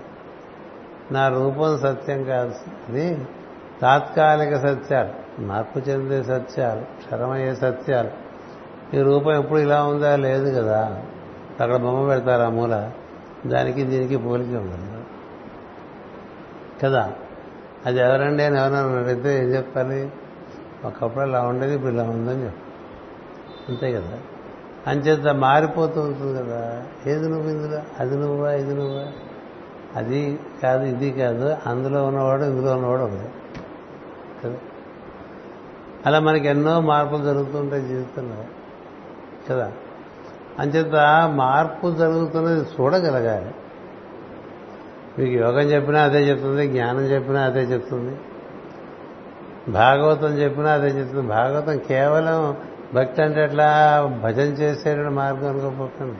[1.11, 2.53] నా రూపం సత్యం కాదు.
[2.89, 3.27] అది
[3.81, 5.41] తాత్కాలిక సత్యాలు.
[5.41, 8.09] మార్పు చెందే సత్యాలు క్షరమయ్యే సత్యాలు.
[8.95, 10.15] ఈ రూపం ఎప్పుడు ఇలా ఉందా?
[10.15, 11.01] లేదు కదా.
[11.61, 12.91] అక్కడ బొమ్మ పెడతారు ఆ మూల.
[13.47, 15.03] దానికి దీనికి పోలిక ఉండదు.
[16.85, 17.11] కదా.
[17.85, 20.11] అది ఎవరండి అని ఎవరన్నా అడిగితే ఏం చెప్పాలి?
[20.85, 22.73] ఒకప్పుడు అలా ఉండేది ఇప్పుడు ఇలా ఉందని చెప్పు.
[23.71, 24.19] అంతే కదా?
[24.87, 26.83] అంచేత మారిపోతూ ఉంటుంది కదా?
[27.07, 27.81] ఏది నువ్వు ఇందులో?
[27.99, 28.51] అది నువ్వా?
[28.51, 29.11] ఇది నువ్వా?
[29.95, 31.55] అది కాదు ఇది కాదు.
[31.65, 33.29] అందులో ఉన్నవాడు ఇందులో ఉన్నవాడు ఒకటి
[34.43, 34.55] కదా?
[36.05, 38.45] అలా మనకి ఎన్నో మార్పులు జరుగుతుంటాయి జీవితంలో.
[39.49, 39.71] కదా?
[40.59, 40.95] అంచేత
[41.35, 43.51] మార్పు జరుగుతున్నది చూడగలగాలి.
[45.19, 48.17] మీకు యోగం చెప్పినా అదే చెప్తుంది జ్ఞానం చెప్పినా అదే చెప్తుంది.
[49.69, 51.27] భాగవతం చెప్పినా అదే చెప్తుంది.
[51.27, 52.57] భాగవతం కేవలం
[52.93, 54.01] భక్తి అంటే ఎట్లా?
[54.23, 56.17] భజన చేసే మార్గం అనుకోపోకండి.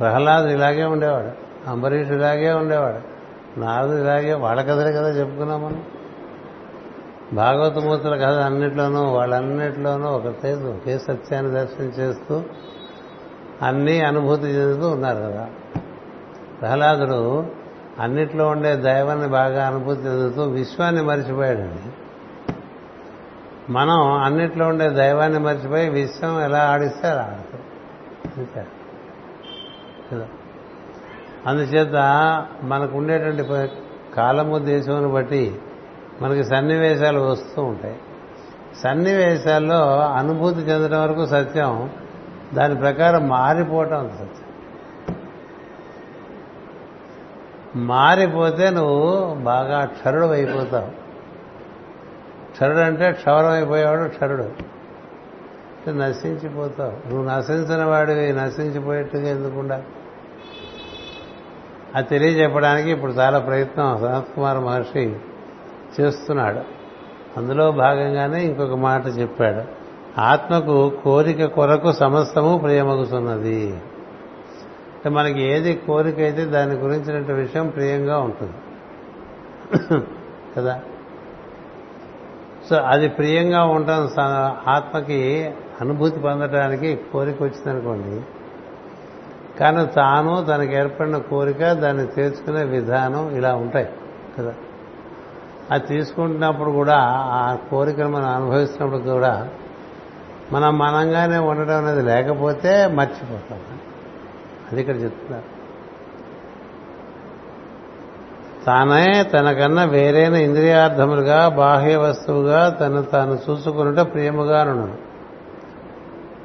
[0.00, 1.28] ప్రహ్లాదు ఇలాగే ఉండేవాడు.
[1.70, 3.20] అంబరీష్ ఇలాగే ఉండేవాడు.
[3.60, 5.82] నాదు ఇలాగే వాళ్ళ కథలే కదా చెప్పుకున్నాం మనం.
[7.32, 12.42] భాగవతమూర్తుల కథ అన్నిట్లోనూ వాళ్ళన్నిట్లోనూ ఒకటే ఒకే సత్యాన్ని దర్శనం చేస్తూ
[13.62, 15.48] అన్నీ అనుభూతి చెందుతూ ఉన్నారు కదా.
[16.60, 17.46] ప్రహ్లాదుడు
[18.00, 21.92] అన్నిట్లో ఉండే దైవాన్ని బాగా అనుభూతి చెందుతూ విశ్వాన్ని మర్చిపోయాడండి.
[23.70, 27.60] మనం అన్నిట్లో ఉండే దైవాన్ని మర్చిపోయి విశ్వం ఎలా ఆడిస్తే అలా ఆడతాం.
[31.46, 31.94] అందుచేత
[32.62, 33.42] మనకు ఉండేటువంటి
[34.16, 35.60] కాలము దేశమును బట్టి
[36.22, 37.98] మనకి సన్నివేశాలు వస్తూ ఉంటాయి.
[38.82, 41.90] సన్నివేశాల్లో అనుభూతి చెందడం వరకు సత్యం
[42.54, 44.50] దాని ప్రకారం మారిపోవటం సత్యం.
[47.86, 50.99] మారిపోతే నువ్వు బాగా క్షరుడు అయిపోతావు.
[52.60, 52.78] క్షరుడు.
[52.78, 54.70] అంటే క్షవరం అయిపోయేవాడు క్షరుడు
[55.90, 57.08] నశించిపోతావు.
[57.08, 59.82] నువ్వు నశించిన వాడివి నశించిపోయేట్టుగా ఎందుకుండా?
[61.94, 65.16] అది తెలియజెప్పడానికి ఇప్పుడు చాలా ప్రయత్నం సనత్ కుమార్ మహర్షి
[66.00, 66.60] చేస్తున్నాడు.
[67.36, 69.62] అందులో భాగంగానే ఇంకొక మాట చెప్పాడు.
[70.20, 73.70] ఆత్మకు కోరిక కొరకు సమస్తము ప్రియమగుతున్నది
[74.94, 78.54] అంటే మనకి ఏది కోరిక అయితే దాని గురించినటువంటి విషయం ప్రియంగా ఉంటుంది.
[80.56, 80.80] కదా?
[82.70, 84.10] సో అది ప్రియంగా ఉండటం
[84.68, 88.22] ఆత్మకి అనుభూతి పొందడానికి కోరిక వచ్చిందనుకోండి.
[89.60, 93.88] కానీ తాను తనకు ఏర్పడిన కోరిక దాన్ని తీర్చుకునే విధానం ఇలా ఉంటాయి
[94.38, 94.54] కదా.
[95.70, 99.48] అది తీసుకుంటున్నప్పుడు కూడా ఆ కోరికను మనం అనుభవిస్తున్నప్పుడు కూడా
[100.52, 103.60] మనం మనంగానే ఉండడం అనేది లేకపోతే మర్చిపోతాం.
[104.72, 105.59] అది ఇక్కడ చెప్తున్నారు.
[108.66, 114.96] తానే తనకన్నా వేరైన ఇంద్రియార్థములుగా బాహ్య వస్తువుగా తను తాను చూసుకున్నట ప్రియముగా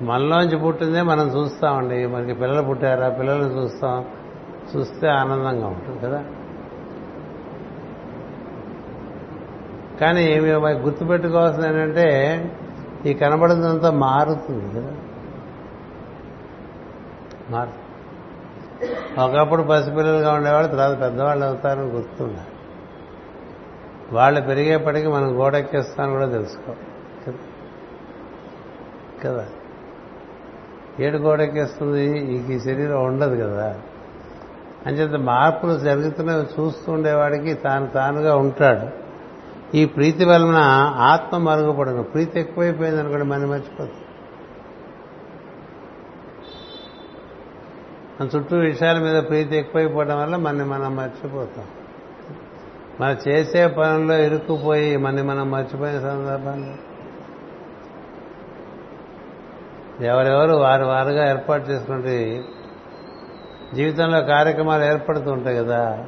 [0.01, 2.05] మనలోంచి పుట్టిందే మనం చూస్తామండి.
[2.05, 3.09] మనకి పిల్లలు పుట్టారా?
[3.09, 4.05] పిల్లల్ని చూస్తాం.
[4.75, 6.23] చూస్తే ఆనందంగా ఉంటుంది కదా?
[10.01, 12.39] కానీ మేము గుర్తుపెట్టుకోవాల్సింది ఏంటంటే
[13.05, 14.91] ఈ కనబడినంత మారుతుంది కదా?
[17.49, 17.84] మారు
[19.19, 22.47] ఒకప్పుడు పసిపిల్లలుగా ఉండేవాళ్ళు తర్వాత పెద్దవాళ్ళు అవుతారని గుర్తుండాలి
[24.11, 26.73] వాళ్ళు పెరిగేప్పటికీ మనం గోడెక్కేస్తాను కూడా తెలుసుకో.
[29.23, 29.45] కదా?
[30.99, 33.75] ఏడు గోడెక్కేస్తుంది ఈ శరీరం ఉండదు కదా?
[34.87, 39.05] అంచేత మార్పులు జరుగుతున్నవి చూస్తూ ఉండేవాడికి తాను తానుగా ఉంటాడు.
[39.77, 40.55] ఈ ప్రీతి వలన
[40.97, 42.03] ఆత్మ మరుగుపడను.
[42.03, 44.04] ప్రీతి ఎక్కువైపోయింది అనుకోండి మనం మర్చిపోతుంది
[48.21, 51.65] మన చుట్టూ విషయాల మీద ప్రీతి ఎక్కువైపోవడం వల్ల మన మనం మర్చిపోతాం.
[53.01, 56.73] మన చేసే పనుల్లో ఇరుక్కుపోయి మన మనం మర్చిపోయిన సందర్భంలో.
[60.05, 62.43] ఎవరెవరు వారు వారుగా ఏర్పాటు చేసుకుంటే
[63.73, 66.07] జీవితంలో కార్యక్రమాలు ఏర్పడుతూ ఉంటాయి కదా.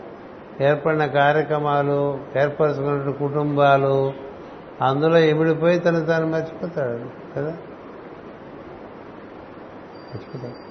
[0.62, 4.14] ఏర్పడిన కార్యక్రమాలు ఏర్పరచుకున్న కుటుంబాలు
[4.82, 7.58] అందులో ఇమిడిపోయి తను తాను మర్చిపోతాడు కదా.
[10.14, 10.67] మర్చిపోతాడు.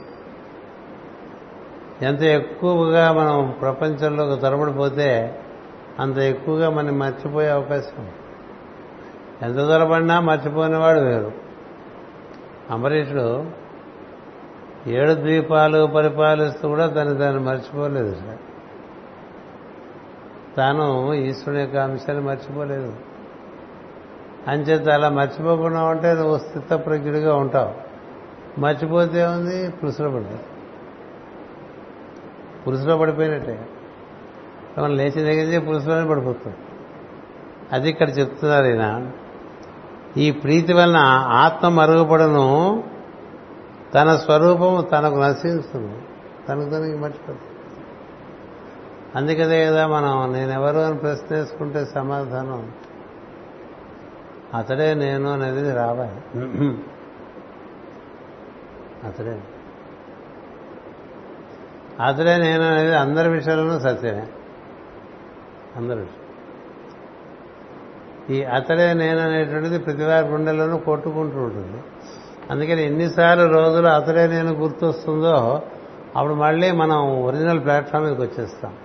[2.03, 5.39] ఎంత ఎక్కువగా మనం ప్రపంచంలో తరబడిపోతే
[6.01, 8.09] అంత ఎక్కువగా మనం మర్చిపోయే అవకాశం
[9.43, 11.33] ఎంత దొరబడినా మర్చిపోయినవాడు వేరు.
[12.71, 13.45] అంబరీషుడు
[14.87, 18.39] ఏడు ద్వీపాలు పరిపాలిస్తూ కూడా తను దాన్ని మర్చిపోలేదు సార్.
[20.57, 22.97] తాను ఈశ్వరుని యొక్క అంశాన్ని మర్చిపోలేదు.
[24.49, 27.75] అంచేత అలా మర్చిపోకుండా ఉంటే నువ్వు స్థితప్రజ్ఞుడిగా ఉంటావు.
[28.61, 30.56] మర్చిపోతే ఉంది పులుసులో పడతావు
[32.67, 33.69] పులుసులో పడిపోయినట్టే.
[34.79, 36.55] మనం లేచి దగ్గర పులుసులోనే పడిపోతాం
[37.73, 39.11] అది ఇక్కడ చెప్తున్నారు ఈయన
[40.17, 40.97] ఈ ప్రీతి వలన
[41.29, 42.85] ఆత్మ మరుగుపడను
[43.95, 45.93] తన స్వరూపము తనకు నశిస్తుంది
[46.49, 47.53] తనకు తనకి మర్చిపోతుంది
[49.17, 52.73] అందుకదే కదా మనం నేనెవరు అని ప్రశ్న వేసుకుంటే సమాధానం.
[54.55, 56.39] అతడే నేను అనేది రావాలి.
[59.05, 59.41] అతడే.
[62.01, 64.27] అతడే నేను అనేది అందరి విషయంలోనూ సత్యమే.
[65.77, 66.23] అందరి విషయం.
[68.37, 71.83] ఈ అతడే నేను అనేటువంటిది ప్రతివారి గుండెల్లోనూ కొట్టుకుంటూ ఉంటుంది.
[72.51, 75.63] అందుకని ఎన్నిసార్లు రోజులు అతడే నేను గుర్తొస్తుందో
[76.17, 78.77] అప్పుడు మళ్ళీ మనం ఒరిజినల్ ప్లాట్ఫామ్ మీదకి వచ్చేస్తాం.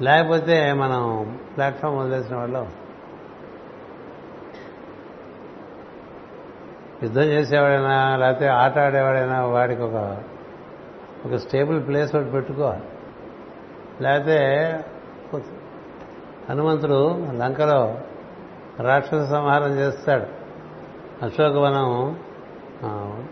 [0.00, 2.87] లేకపోతే మనం ప్లాట్ఫామ్ వదిలేసిన వాళ్ళు.
[7.02, 10.22] యుద్ధం చేసేవాడైనా లేకపోతే ఆట ఆడేవాడైనా వాడికి ఒక
[11.26, 12.82] ఒక స్టేబుల్ ప్లేస్ ఒకటి పెట్టుకోవాలి.
[14.00, 14.38] లేకపోతే
[16.50, 17.98] హనుమంతుడు లంకలో
[18.80, 20.26] రాక్షస సంహారం చేస్తాడు.
[21.24, 22.18] అశోకవనం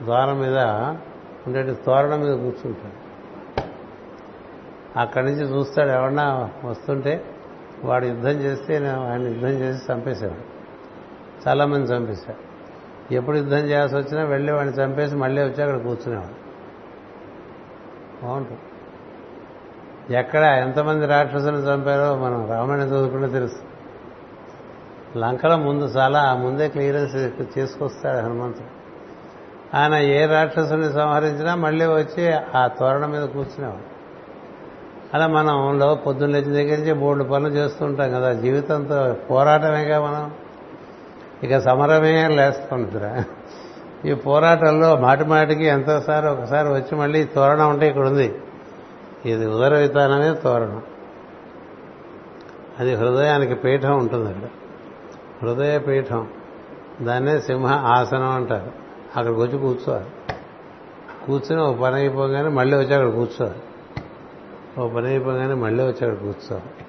[0.04, 0.58] ద్వారం మీద
[1.46, 3.06] ఉండే తోరణం మీద కూర్చుంటాడు.
[5.00, 7.24] అక్కడి నుంచి చూస్తాడు ఎవరన్నా వస్తుంటే
[7.84, 10.42] వాడు యుద్ధం చేస్తే ఆయన యుద్ధం చేసి చంపేశాడు
[11.48, 12.45] చాలామంది చంపేశాడు
[13.14, 16.46] ఎప్పుడు యుద్ధం చేయాల్సి వచ్చినా వెళ్ళి వాడిని చంపేసి మళ్ళీ వచ్చి అక్కడ కూర్చునేవాడు.
[18.24, 18.60] బాగుంటుంది.
[20.18, 23.58] ఎక్కడ ఎంతమంది రాక్షసులు చంపారో మనం రామాయణం చదువుకుంటే తెలుసు.
[25.18, 28.76] లంకలో ముందు చాలా ముందే క్లియరెన్స్ చేసుకొస్తాడు హనుమంతుడు.
[29.76, 33.96] ఆయన ఏ రాక్షసుని సంహరించినా మళ్ళీ వచ్చి ఆ తోరణం మీద కూర్చునేవాడు.
[35.14, 38.32] అలా మనంలో పొద్దున్న లేచిన దగ్గర నుంచి మూడు పనులు చేస్తుంటాం కదా.
[38.32, 40.30] జీవితంతో పోరాటమేగా మనం?
[41.42, 43.24] ఇక సమరమే లేస్తుందిరా.
[44.04, 48.38] ఈ పోరాటంలో మాటి మాటికి ఎంతోసారి ఒకసారి వచ్చి మళ్ళీ తోరణం ఉంటే ఇక్కడ ఉంది.
[49.24, 50.82] ఇది ఉదర విధానమే తోరణం.
[52.78, 54.48] అది హృదయానికి పీఠం ఉంటుంది అక్కడ
[55.42, 56.28] హృదయ పీఠం.
[57.02, 58.72] దాన్నే సింహ ఆసనం అంటారు.
[59.16, 60.06] అక్కడికి వచ్చి కూర్చోవాలి.
[61.26, 63.58] కూర్చుని ఒక పని అయిపోగానే మళ్ళీ వచ్చి అక్కడ కూర్చోవాలి.
[64.80, 66.86] ఓ పని అయిపోగానే మళ్ళీ వచ్చి అక్కడ కూర్చోవాలి.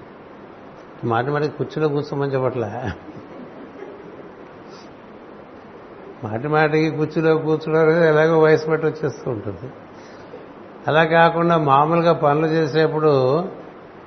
[1.04, 2.90] మాటి మాటికి కుర్చీలో కూర్చోమని చెప్పట్లే.
[6.24, 9.72] మాటి మాటికి కుర్చీలో కూర్చోడం ఎలాగో వయసు బట్టి వచ్చేస్తూ ఉంటుంది.
[10.88, 13.44] అలా కాకుండా మామూలుగా పనులు చేసేప్పుడు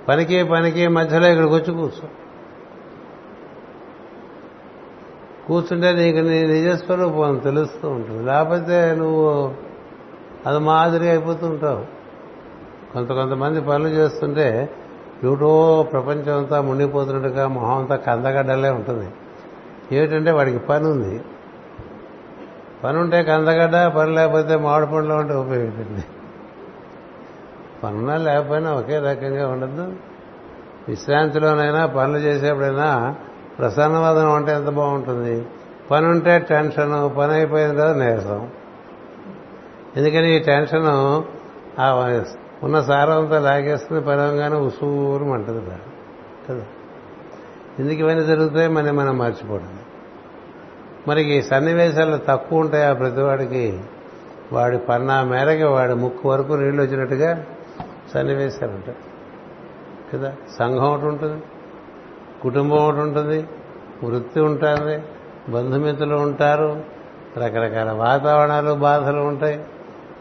[0.08, 2.08] పనికి పనికి మధ్యలో ఇక్కడికి వచ్చి కూర్చో.
[5.48, 8.24] కూర్చుంటే నీకు నీ నిజస్వరూపం తెలుస్తూ ఉంటుంది.
[8.24, 9.54] లేకపోతే నువ్వు
[10.46, 11.86] అది మాదిరి అయిపోతూ ఉంటావు.
[12.94, 14.70] కొంత కొంతమంది పనులు చేస్తుంటే
[15.24, 19.10] ఏటో ప్రపంచం అంతా మునిగిపోతున్నట్టుగా మొహం అంతా కందగడ్డలే ఉంటుంది.
[19.96, 21.22] ఏమిటంటే వాడికి పని ఉంది
[22.84, 26.04] పని ఉంటే కందగడ్డ పని లేకపోతే మామిడి పండ్లు ఉంటే ఉపయోగించండి.
[27.84, 29.94] పనున్నా లేకపోయినా ఒకే రకంగా ఉండదు
[30.88, 33.16] విశ్రాంతిలోనైనా పనులు చేసేప్పుడైనా
[33.60, 35.46] ప్రసన్నవాదనం అంటే ఎంత బాగుంటుంది.
[35.92, 38.50] పని ఉంటే టెన్షన్ పని అయిపోయింది కదా నీరసం.
[39.98, 40.88] ఎందుకని ఈ టెన్షన్
[41.80, 41.94] ఆ
[42.64, 45.60] ఉన్న సారంతా లాగేస్తుంది పదవంగానే ఉసూరు అంటది
[46.50, 46.62] కదా?
[47.80, 49.81] ఎందుకు ఇవన్నీ జరుగుతాయి మనం మనం మర్చిపోవడం.
[51.08, 53.80] మరి ఈ సన్నివేశాలు తక్కువ ఉంటాయి ఆ ప్రతివాడికి.
[54.54, 57.44] వాడి పన్నా మేరకి వాడి ముక్కు వరకు నీళ్ళు వచ్చినట్టుగా
[58.14, 58.98] సన్నివేశాలు ఉంటాయి.
[60.14, 60.34] కదా?
[60.60, 61.44] సంఘం ఒకటి ఉంటుంది
[62.42, 63.48] కుటుంబం ఒకటి ఉంటుంది
[64.04, 65.04] వృత్తి ఉంటుంది
[65.52, 66.84] బంధుమిత్రులు ఉంటారు
[67.38, 69.64] రకరకాల వాతావరణాలు బాధలు ఉంటాయి.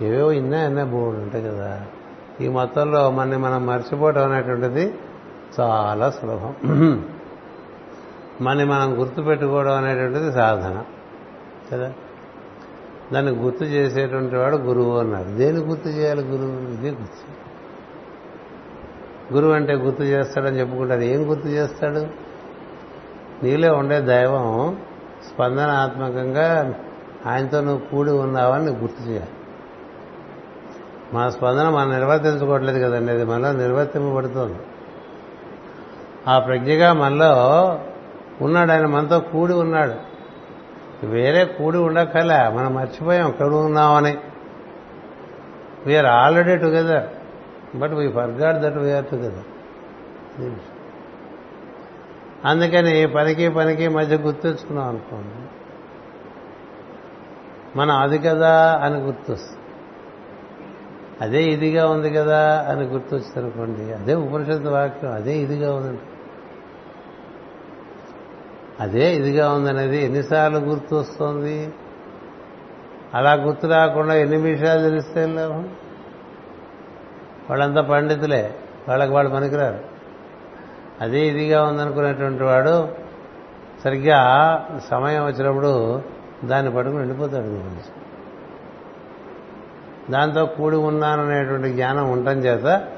[0.02, 1.82] ఏవేవో ఇన్నా ఎన్న బోర్డు ఉంటాయి కదా.
[2.40, 4.94] ఈ మొత్తంలో మనని మనం మర్చిపోవడం అనేటువంటిది
[5.60, 6.54] చాలా సులభం.
[8.40, 10.84] మనని మనం గుర్తుపెట్టుకోవడం అనేటువంటిది సాధన.
[11.72, 11.92] కదా
[13.12, 16.72] దాన్ని గుర్తు చేసేటువంటి వాడు గురువు అన్నాడు దేని గుర్తు చేయాలి గురువు?
[16.72, 17.50] ఇదే గుర్తు.
[19.34, 22.06] గురువు అంటే గుర్తు చేస్తాడని చెప్పుకుంటారు ఏం గుర్తు చేస్తాడు?
[23.44, 24.80] నీలో ఉండే దైవం
[25.28, 26.74] స్పందనాత్మకంగా
[27.26, 29.30] ఆయనతో నువ్వు కూడి ఉన్నావని నీకు గుర్తు చేయాలి.
[31.12, 33.12] మన స్పందన మనం నిర్వర్తించుకోవట్లేదు కదండి.
[33.12, 34.58] అది మనలో నిర్వర్తింపబడుతోంది.
[36.28, 37.34] ఆ ప్రజ్ఞగా మనలో
[38.42, 39.94] ఉన్నాడు ఆయన మనతో కూడి ఉన్నాడు.
[41.06, 44.18] వేరే కూడి ఉండకల మనం మర్చిపోయాం ఎక్కడ ఉన్నామని.
[45.86, 47.06] We are already together
[47.76, 49.48] but we forgot that we are together
[52.44, 55.46] అందుకని పనికి పనికి మధ్య గుర్తుంచుకున్నాం అనుకోండి.
[57.78, 59.56] మనం అది కదా అని గుర్తొస్తుంది.
[61.20, 66.00] అదే ఇదిగా ఉంది కదా అని గుర్తొచ్చింది అనుకోండి అదే ఉపనిషత్తు వాక్యం అదే ఇదిగా ఉందండి
[68.80, 71.72] అదే ఇదిగా ఉందనేది ఎన్నిసార్లు గుర్తు వస్తుంది
[73.14, 75.68] అలా గుర్తు రాకుండా ఎన్ని విషయాలు తెలిస్తే లాభం?
[77.50, 78.54] వాళ్ళంతా పండితులే.
[78.88, 79.78] వాళ్ళకి వాళ్ళు పనికిరారు.
[81.00, 82.88] అదే ఇదిగా ఉందనుకునేటువంటి వాడు
[83.84, 84.20] సరిగ్గా
[84.90, 86.02] సమయం వచ్చినప్పుడు
[86.44, 88.00] దాన్ని పట్టుకుని వెళ్ళిపోతాడు గురించి
[90.10, 92.88] దాంతో కూడి ఉన్నాననేటువంటి జ్ఞానం ఉండటం చేత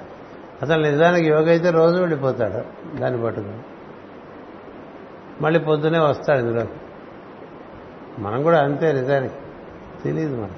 [0.63, 3.59] అసలు నిజానికి యోగ అయితే రోజు వెళ్ళిపోతాడు దాన్ని పట్టుకుని.
[5.41, 6.67] మళ్ళీ పొద్దునే వస్తాడు ఇందులో.
[8.19, 9.35] మనం కూడా అంతే నిజానికి.
[10.05, 10.51] తెలియదు మనం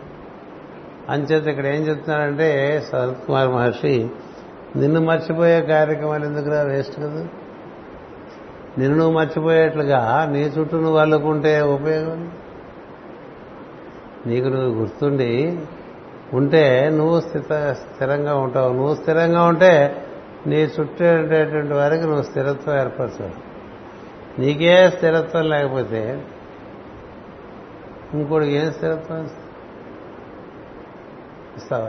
[1.09, 4.09] అంచేత ఇక్కడ ఏం చెప్తున్నాడంటే శరత్ కుమార్ మహర్షి
[4.77, 7.27] నిన్ను మర్చిపోయే కార్యక్రమాలు ఎందుకురా వేస్ట్ కదా?
[8.79, 12.31] నిన్ను నువ్వు మర్చిపోయేట్లుగా నీ చుట్టూ నువ్వు అల్లుకుంటే ఉపయోగం?
[14.27, 15.59] నీకు నువ్వు గుర్తుండి
[16.33, 18.73] ఉంటే నువ్వు స్థిత స్థిరంగా ఉంటావు.
[18.73, 20.07] నువ్వు స్థిరంగా ఉంటే
[20.47, 23.54] నీ చుట్టూ ఉండేటువంటి వారికి నువ్వు స్థిరత్వం ఏర్పరచావు
[24.39, 26.25] నీకే స్థిరత్వం లేకపోతే
[28.15, 29.25] ఇంకోటికి ఏం స్థిరత్వం
[31.57, 31.87] ఇస్తావా?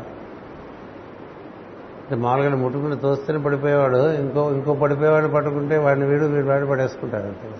[2.00, 7.52] అంటే మామూలుగా ముట్టుకుని తోస్తేనే పడిపోయేవాడు ఇంకో ఇంకో పడిపోయేవాడు పట్టుకుంటే వాడిని వీడు వీడు వాడు పడేసుకుంటారు అంతే.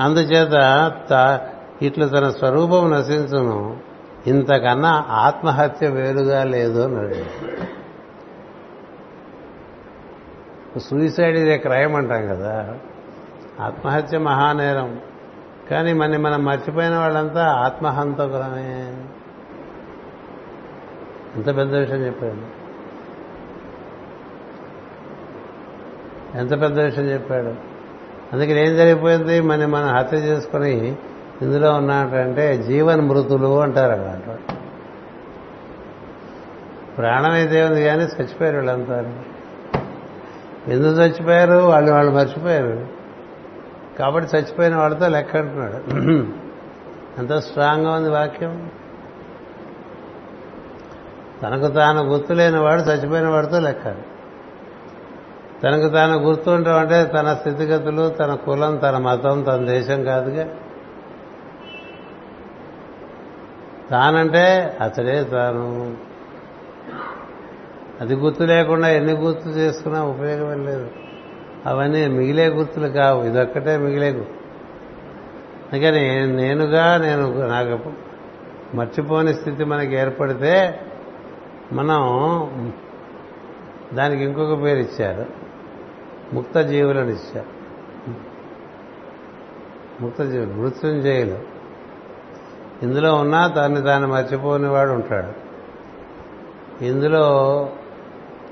[0.00, 1.40] అందుచేత
[1.82, 3.76] ఇట్లు తన స్వరూపం నశించును
[4.26, 7.14] ఇంతకన్నా ఆత్మహత్య వేరుగా లేదు అన్నాడు.
[10.78, 12.78] సూయిసైడ్ ఇదే క్రైమ్ అంటాం కదా.
[13.60, 15.00] ఆత్మహత్య మహానేరం.
[15.70, 18.96] కానీ మన మనం మర్చిపోయిన వాళ్ళంతా ఆత్మహంతకులమే.
[21.36, 22.60] ఎంత పెద్ద విషయం చెప్పాడు.
[26.38, 27.54] ఎంత పెద్ద విషయం చెప్పాడు.
[28.32, 29.40] అందుకని ఏం జరిగిపోయింది?
[29.40, 30.96] మన మనం హత్య చేసుకుని
[31.42, 34.36] ఇందులో ఉన్నట్టంటే జీవన్ మృతులు అంటారు అక్కడ.
[36.98, 39.22] ప్రాణం అయితే ఉంది కానీ చచ్చిపోయారు వీళ్ళంతా.
[40.68, 41.56] ఎందుకు చచ్చిపోయారు?
[41.56, 42.99] వాళ్ళు వాళ్ళు మర్చిపోయారు.
[44.00, 45.94] కాబట్టి చచ్చిపోయిన వాడితో లెక్క అంటున్నాడు.
[47.18, 48.70] ఎంత స్ట్రాంగ్గా ఉంది వాక్యం.
[51.42, 53.84] తనకు తాను గుర్తులేని వాడు చచ్చిపోయిన వాడితో లెక్క.
[55.62, 60.48] తనకు తాను గుర్తుంటాం అంటే తన స్థితిగతులు తన కులం తన మతం తన దేశం కాదుగా.
[63.90, 65.96] తానంటే అతడే తాను.
[68.00, 70.90] అది గుర్తు లేకుండా ఎన్ని గుర్తు చేసుకున్నా ఉపయోగం లేదు.
[71.66, 73.24] అవన్నీ మిగిలే గుర్తులు కావు.
[73.24, 74.40] ఇదొక్కటే మిగిలే గుర్తు.
[75.72, 77.92] అందుకని నేనుగా నేను నాకు
[78.76, 80.80] మర్చిపోని స్థితి మనకి ఏర్పడితే
[81.72, 82.02] మనం
[83.94, 85.26] దానికి ఇంకొక పేరు ఇచ్చారు.
[86.34, 87.60] ముక్త జీవులను ఇచ్చారు.
[90.02, 91.38] ముక్త జీవులు మృత్యుంజయులు.
[92.82, 95.50] ఇందులో ఉన్నా తన్ని తాను మర్చిపోని వాడు ఉంటాడు.
[96.84, 97.68] ఇందులో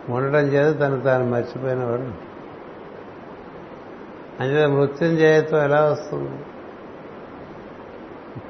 [0.08, 2.27] ఉండటం చేత తను తాను మర్చిపోయిన వాడు
[4.40, 6.30] అంటే మృత్యుంజయత్వం ఎలా వస్తుంది?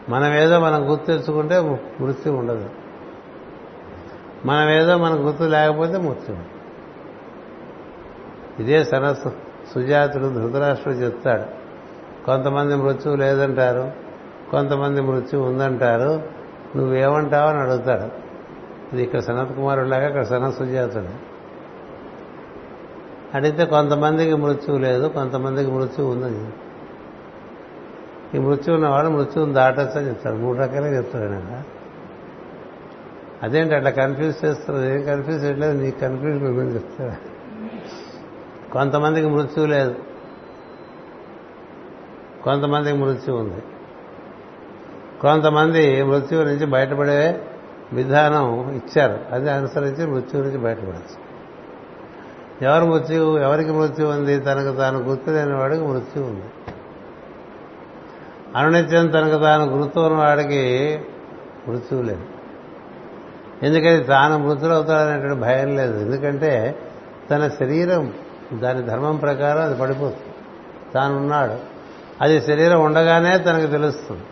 [0.09, 1.61] మనమేదో మనం గుర్తు తెచ్చుకుంటే
[2.01, 2.71] మృత్యు ఉండదు.
[4.45, 6.59] మనమేదో మనకు గుర్తు లేకపోతే మృత్యు
[8.63, 9.33] ఇదే సరస్సు
[9.75, 11.43] సుజాతుడు ధృతరాష్ట్రుడు చెప్తాడు.
[12.27, 13.93] కొంతమంది మృత్యువు లేదంటారు
[14.51, 16.23] కొంతమంది మృత్యు ఉందంటారు
[16.77, 18.29] నువ్వేమంటావు అని అడుగుతాడు.
[18.95, 21.28] ఇది ఇక్కడ సనత్ కుమారులాగా అక్కడ సనత్ సుజాతుడు.
[23.35, 26.53] అడిగితే కొంతమందికి మృత్యువు లేదు కొంతమందికి మృత్యువు ఉందని
[28.35, 30.35] ఈ మృత్యు ఉన్నవాడు మృత్యువుని దాటొచ్చని చెప్తాడు.
[30.35, 31.63] మూడు రకాలే చెప్తాడు ఆయన
[33.43, 35.83] అదేంటి అట్లా కన్ఫ్యూజ్ చేస్తారు ఏం కన్ఫ్యూజ్ చేయట్లేదు?
[35.83, 37.39] నీకు కన్ఫ్యూజన్ ఉందని చెప్తాడు.
[38.73, 39.95] కొంతమందికి మృత్యువు లేదు.
[42.45, 43.63] కొంతమందికి మృత్యు ఉంది.
[45.21, 47.47] కొంతమంది మృత్యువు నుంచి బయటపడే
[47.93, 49.35] విధానం ఇచ్చారు.
[49.35, 51.28] అది అనుసరించి మృత్యువు నుంచి బయటపడచ్చు.
[52.63, 54.39] ఎవరు మృత్యు ఎవరికి మృత్యు ఉంది?
[54.39, 56.43] తనకు తాను గుర్తు లేని వాడికి మృత్యు ఉంది.
[58.57, 61.01] అనునిత్యం తనకు తాను గుర్తు ఉన్నవాడికి
[61.69, 62.23] మృత్యువు లేదు.
[63.63, 65.99] ఎందుకని తాను మృతులు అవుతాడనేటువంటి భయం లేదు.
[65.99, 66.79] ఎందుకంటే
[67.31, 68.15] తన శరీరం
[68.55, 70.35] దాని ధర్మం ప్రకారం అది పడిపోతుంది.
[70.95, 71.53] తానున్నాడు
[72.21, 74.23] అది శరీరం ఉండగానే తనకు తెలుస్తుంది.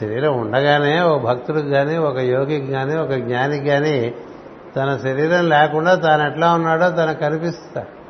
[0.00, 4.14] శరీరం ఉండగానే ఒక భక్తుడికి కానీ ఒక యోగికి కానీ ఒక జ్ఞానికి కానీ
[4.76, 8.02] తన శరీరం లేకుండా తాను ఎట్లా ఉన్నాడో తనకు కనిపిస్తాడు.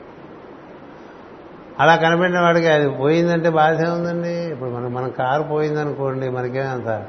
[1.80, 4.28] అలా కనిపెట్టిన వాడికి అది పోయిందంటే బాధ ఉందండి.
[4.28, 7.06] ఇప్పుడు మనం మన కారు పోయిందనుకోండి మనకేమంత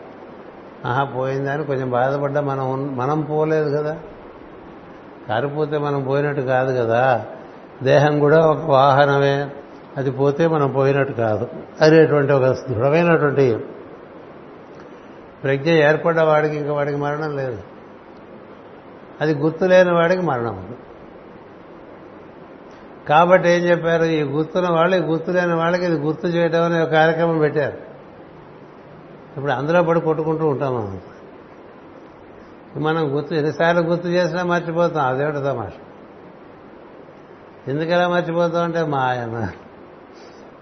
[0.86, 3.98] ఆహా పోయిందని కొంచెం బాధపడ్డా మనం మనం పోలేదు కదా.
[5.30, 7.26] కారు పోతే మనం పోయినట్టు కాదు కదా.
[7.84, 9.50] దేహం కూడా ఒక వాహనమే.
[9.98, 11.48] అది పోతే మనం పోయినట్టు కాదు.
[11.82, 13.58] అనేటువంటి ఒక దృఢమైనటువంటి
[15.44, 17.58] ప్రజ్ఞ ఏర్పడ్డ వాడికి ఇంకా వాడికి మరణం లేదు.
[19.24, 20.76] అది గుర్తు లేని వాడికి మరణం
[23.10, 24.04] కాబట్టి ఏం చెప్పారు?
[24.04, 27.78] ఈ గుర్తున్న వాళ్ళు ఈ గుర్తు లేని వాళ్ళకి ఇది గుర్తు చేయడం అనే ఒక కార్యక్రమం పెట్టారు.
[29.38, 31.02] ఇప్పుడు అందులో పడి కొట్టుకుంటూ ఉంటాం మనం.
[32.84, 35.06] మనం గుర్తు ఎన్నిసార్లు గుర్తు చేసినా మర్చిపోతాం.
[35.06, 35.72] అదేమిటి తమాష?
[37.68, 39.48] ఎందుకలా మర్చిపోతాం అంటే మాయ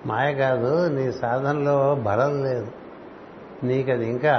[0.05, 2.67] మాయ కాదు నీ సాధనలో బలం లేదు.
[3.63, 4.35] నీకు అది ఇంకా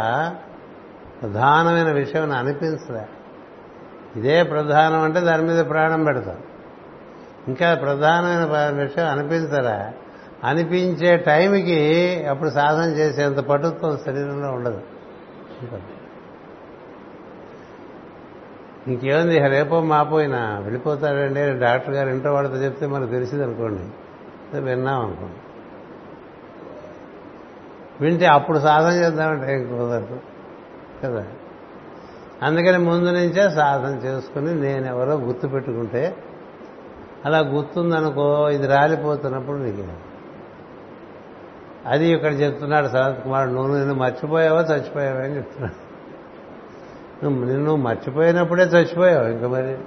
[1.22, 3.06] ప్రధానమైన విషయం అనిపించలే.
[4.16, 6.36] ఇదే ప్రధానం అంటే దాని మీద ప్రాణం పెడతాం.
[7.48, 9.92] ఇంకా ప్రధానమైన విషయం అనిపించరా?
[10.44, 14.80] అనిపించే టైంకి అప్పుడు సాధన చేసేంత పటుత్వం శరీరంలో ఉండదు.
[18.86, 24.60] ఇంకేముంది రేపో మాపోయినా వెళ్ళిపోతాడండి డాక్టర్ గారు ఇంట్లో వాడితో చెప్తే మనకు తెలిసింది అనుకోండి.
[24.60, 25.36] విన్నాం అనుకోండి.
[28.00, 30.20] వింటే అప్పుడు సాధన చేద్దామంటే ఏం కుదరదు.
[31.04, 31.26] కదా?
[32.42, 36.16] అందుకని ముందు నుంచే సాధన చేసుకుని నేనెవరో గుర్తు పెట్టుకుంటే
[37.24, 39.88] అలా గుర్తుందనుకో ఇది రాలిపోతున్నప్పుడు నీకు
[41.86, 45.20] అది ఇక్కడ చెప్తున్నాడు శరత్ కుమార్ నువ్వు నిన్ను మర్చిపోయావా చచ్చిపోయావా?
[45.20, 45.92] అని చెప్తున్నాడు.
[47.24, 49.78] నువ్వు నిన్ను మర్చిపోయినప్పుడే చచ్చిపోయావు ఇంకా మరి.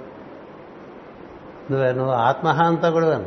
[1.70, 3.26] నువ్వే నువ్వు ఆత్మహాంతకుడు అని.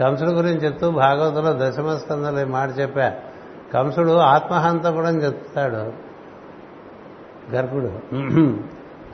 [0.00, 3.12] కంసుడు గురించి చెప్తూ భాగవతంలో దశమ స్కందంలో మాట చెప్పా.
[3.74, 6.09] కంసుడు ఆత్మహంతకుడు అని చెప్తాడు.
[7.54, 8.18] గర్భుడు.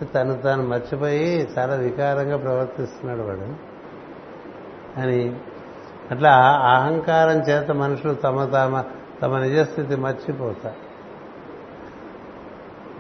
[0.05, 3.77] తను తాను మర్చిపోయి చాలా వికారంగా ప్రవర్తిస్తున్నాడు వాడు.
[5.01, 5.37] అని
[6.11, 8.85] అట్లా అహంకారం చేత మనుషులు తమ తమ
[9.23, 10.87] తమ నిజస్థితి మర్చిపోతారు.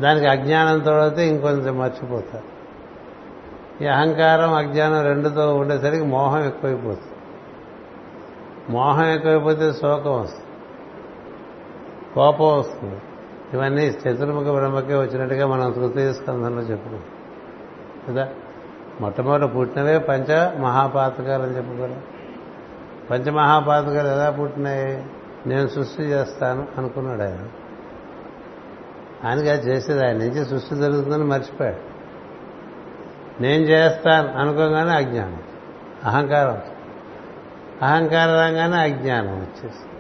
[0.03, 2.57] దానికి అజ్ఞానం అయితే ఇంకొంచెం మర్చిపోతారు.
[3.85, 7.17] ఈ అహంకారం అజ్ఞానం రెండుతో ఉండేసరికి మోహం ఎక్కువైపోతుంది.
[8.71, 10.47] మోహం ఎక్కువైపోతే శోకం వస్తుంది.
[12.15, 13.01] కోపం వస్తుంది.
[13.55, 17.05] ఇవన్నీ చతుర్ముఖ బ్రహ్మకే వచ్చినట్టుగా మనం తృతీయ స్కంధంలో చెప్పుకున్నాం
[18.09, 18.29] కదా?
[19.01, 22.01] మొట్టమొదటి పుట్టినవే పంచ మహాపాతకాలు అని చెప్పుకోరా
[23.11, 25.07] పంచమహాపాతకాలు ఎలా పుట్టినాయి?
[25.47, 27.49] నేను సృష్టి చేస్తాను అనుకున్నాడు ఆయన.
[29.29, 31.97] ఆయనగా చేసేది ఆయన నుంచి సృష్టి జరుగుతుందని మర్చిపోయాడు.
[33.43, 35.43] నేను చేస్తాను అనుకోగానే అజ్ఞానం.
[36.05, 36.61] అహంకారం.
[37.83, 39.96] అహంకారం రాగానే అజ్ఞానం వచ్చేసి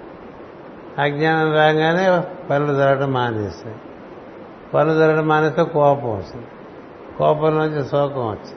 [1.03, 3.76] అజ్ఞానం రాగానే పనులు జరగడం మానేస్తాయి.
[4.74, 6.47] పనులు జరగడం మానేస్తే కోపం వస్తుంది.
[7.18, 8.57] కోపం నుంచి శోకం వచ్చింది.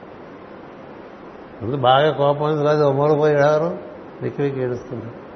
[1.62, 3.78] ముందు బాగా కోపం ఉంది కాదు మూలపోయి ఎవరు?
[4.22, 5.30] విక్కి విక్కి ఏడుస్తుంటారు.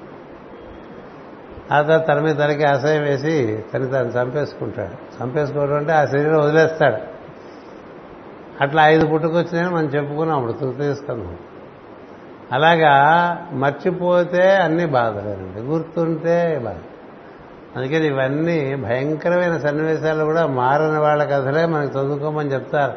[1.74, 5.24] ఆ తర్వాత తన మీద తనకి అసహ్యం వేసి తను తను చంపేసుకుంటాడు.
[5.24, 6.96] చంపేసుకోవడం అంటే ఆ శరీరం వదిలేస్తాడు.
[8.60, 11.36] అట్లా ఐదు పుట్టుకొచ్చినాయని మనం చెప్పుకున్నాం అప్పుడు తృతీయస్కంధం
[12.52, 16.74] అలాగా మర్చిపోతే అన్ని బాధలేనండి గుర్తుంటే బాధ.
[17.76, 22.92] అందుకని ఇవన్నీ భయంకరమైన సన్నివేశాలు కూడా మారని వాళ్ళ కథలే మనకు చదువుకోమని చెప్తారు.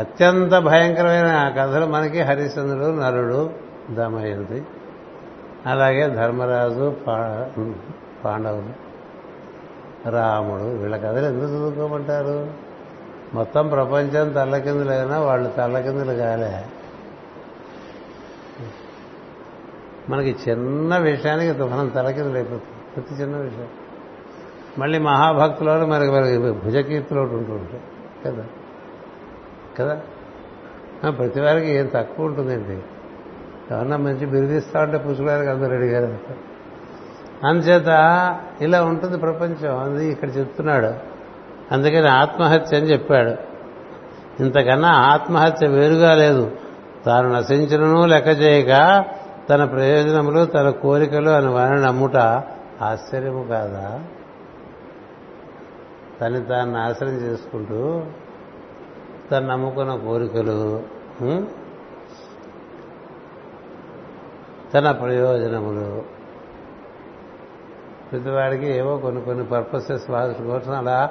[0.00, 3.50] అత్యంత భయంకరమైన కథలు మనకి హరిశ్చంద్రుడు నరుడు
[3.90, 4.62] దమయంతి
[5.66, 7.72] అలాగే ధర్మరాజు పా-
[8.24, 8.88] పాండవులు
[10.10, 12.46] రాముడు వీళ్ళ కథలు ఎందుకు చదువుకోమంటారు?
[13.34, 16.64] మొత్తం ప్రపంచం తల్లకిందులైనా వాళ్ళు తల్లకిందులు కాలే.
[20.08, 22.62] మనకి చిన్న విషయానికి మనం తలకిందులు అయిపోతుంది.
[22.96, 23.68] ప్రతి చిన్న విషయం.
[24.78, 27.82] మళ్ళీ మహాభక్తులు మనకి మనకి భుజకీర్తులు ఒకటి ఉంటూ ఉంటాయి
[28.26, 28.44] కదా?
[29.78, 30.00] కదా?
[31.10, 32.78] ప్రతి వారికి ఏం తక్కువ ఉంటుందండి.
[33.74, 36.18] ఎవరన్నా మంచి బిరుదిస్తా ఉంటే పుచ్చుకోవడానికి అందరూ రెడీగా
[37.44, 37.86] అందుచేత
[38.60, 39.78] ఇలా ఉంటుంది ప్రపంచం.
[39.78, 40.86] అది ఇక్కడ చెప్తున్నాడు.
[41.74, 43.30] అందుకని ఆత్మహత్య అని చెప్పాడు.
[44.42, 46.50] ఇంతకన్నా ఆత్మహత్య వేరుగా లేదు.
[47.06, 49.04] తాను నశించను లెక్క చేయక
[49.50, 52.16] తన ప్రయోజనములు తన కోరికలు అని వారిని నమ్ముట
[52.82, 54.04] ఆశ్చర్యము కాదా?
[56.20, 58.04] తను తాను నాశనం చేసుకుంటూ
[59.30, 60.82] తను నమ్ముకున్న కోరికలు
[64.74, 66.04] తన ప్రయోజనములు.
[68.12, 71.10] ప్రతివాడికి ఏవో కొన్ని కొన్ని పర్పసెస్ వాటి కోసం అలా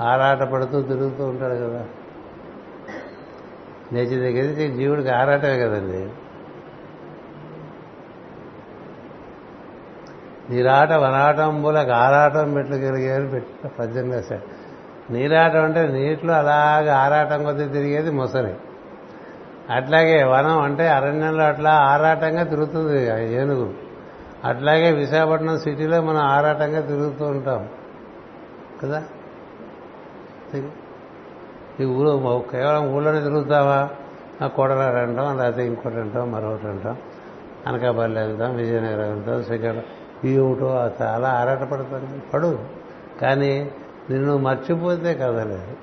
[0.00, 1.86] ఆరాటపడుతూ తిరుగుతూ ఉంటాడు కదా.
[3.92, 6.10] నేచర్ దగ్గర నుంచి జీవుడికి ఆరాటమే కదండి.
[10.50, 14.68] నీరాట వనాటంబులకు ఆరాటం మెట్లు కలిగేది పెట్టి పద్యం రాశాడు.
[15.12, 18.54] నీరాటం అంటే నీటిలో అలాగే ఆరాటం కొద్దీ తిరిగేది మొసలి.
[19.70, 23.74] అట్లాగే వనం అంటే అరణ్యంలో అట్లా ఆరాటంగా తిరుగుతుంది ఏనుగు.
[24.44, 27.68] అట్లాగే విశాఖపట్నం సిటీలో మనం ఆరాటంగా తిరుగుతూ ఉంటాం.
[28.82, 29.02] కదా?
[31.80, 33.88] ఈ ఊరు కేవలం ఊళ్ళోనే తిరుగుతావా?
[34.42, 36.96] ఆ కోడలారు అంటాం లేకపోతే ఇంకోటి అంటాం మరొకటి అంటాం.
[37.66, 39.82] అనకాపల్లి వెళ్తాం విజయనగరం వెళ్తాం శ్రీకాకుళం.
[40.24, 40.36] ఈ
[41.02, 42.58] చాలా ఆరాటపడతాను పడు.
[43.20, 43.70] కానీ
[44.10, 45.76] నిన్ను మర్చిపోతే కదలేదు.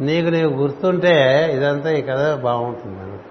[0.00, 3.22] నీకు నీవు గుర్తుంటే ఇదంతా ఈ కథ బాగుంటుంది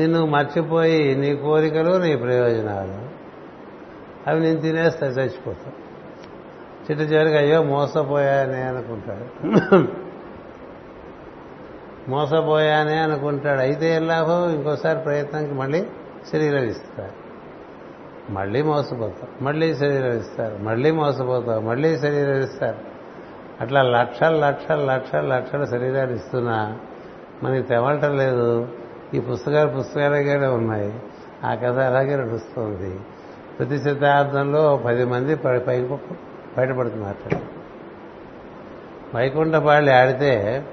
[0.00, 3.08] నిన్ను మర్చిపోయి నీ కోరికలు నీ ప్రయోజనాలు
[4.30, 5.72] అవి నేను తినేస్తా చచ్చిపోతా
[6.90, 9.88] చిట్ట చివరికి అయ్యో మోసపోయానే అనుకుంటాడు.
[12.10, 13.60] మోసపోయానే అనుకుంటాడు.
[13.60, 14.54] అయితే ఏం లాభం?
[14.54, 15.86] ఇంకోసారి ప్రయత్నానికి మళ్ళీ
[16.32, 17.27] శరీరం ఇస్తాడు
[18.30, 22.78] మళ్ళీ మోసపోతాం మళ్ళీ శరీరం ఇస్తారు మళ్ళీ మోసపోతాం మళ్ళీ శరీరం ఇస్తారు.
[23.60, 26.78] అట్లా లక్షల లక్షల లక్షల లక్షల శరీరాలు ఇస్తున్నా
[27.42, 28.68] మనకి తెవలటం లేదు.
[29.14, 31.00] ఈ పుస్తకాలు పుస్తకాలుగానే ఉన్నాయి.
[31.44, 33.00] ఆ కథ అలాగే నడుస్తుంది.
[33.58, 35.98] ప్రతి శతాబ్దంలో పది మంది పైకి
[36.58, 37.36] బయటపడుతున్నారు.
[39.16, 40.64] వైకుంఠ పాళ్ళు ఆడితే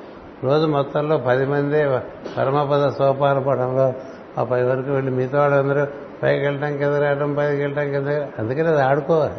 [0.44, 1.90] రోజు మొత్తంలో పది మంది
[2.38, 3.94] పరమపద సోపాన పడంలో
[4.38, 8.08] ఆ పై వరకు వెళ్ళి మిగతా వాళ్ళందరూ పైకి వెళ్ళటం కింద రావడం పైకి వెళ్ళటం కింద
[8.40, 9.34] అందుకని అది ఆడుకోవాలి.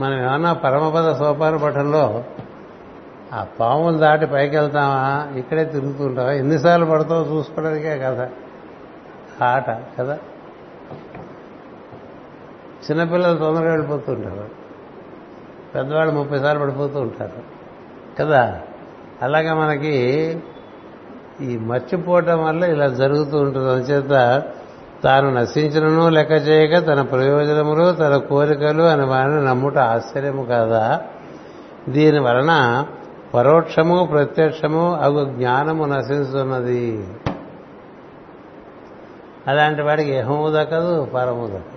[0.00, 2.24] మనం ఏమన్నా పరమపద సోపాన పఠంలో
[3.32, 5.28] ఆ పాములు దాటి పైకి వెళ్తామా?
[5.38, 8.30] ఇక్కడే తిరుగుతుంటావా ఎన్నిసార్లు పడతావో చూసుకోవడానికే కదా
[9.42, 10.18] ఆట కదా
[12.90, 14.48] చిన్నపిల్లలు తొందరగా వెళ్ళిపోతుంటారు
[15.74, 17.42] పెద్దవాళ్ళు ముప్పై సార్లు పడిపోతూ ఉంటారు.
[18.18, 18.60] కదా?
[19.22, 19.96] అలాగే మనకి
[21.40, 23.70] ఈ మర్చిపోవటం వల్ల ఇలా జరుగుతూ ఉంటుంది.
[23.70, 24.42] అందుచేత
[25.04, 31.00] తాను నశించను లెక్క చేయక తన ప్రయోజనములు తన కోరికలు అని వారిని నమ్ముట ఆశ్చర్యము కాదా?
[31.88, 32.84] దీని వలన
[33.34, 37.08] పరోక్షము ప్రత్యక్షము అగు జ్ఞానము నశిస్తున్నది
[39.46, 41.76] అలాంటి వాడికి ఏహము దక్కదు పరము దక్కదు.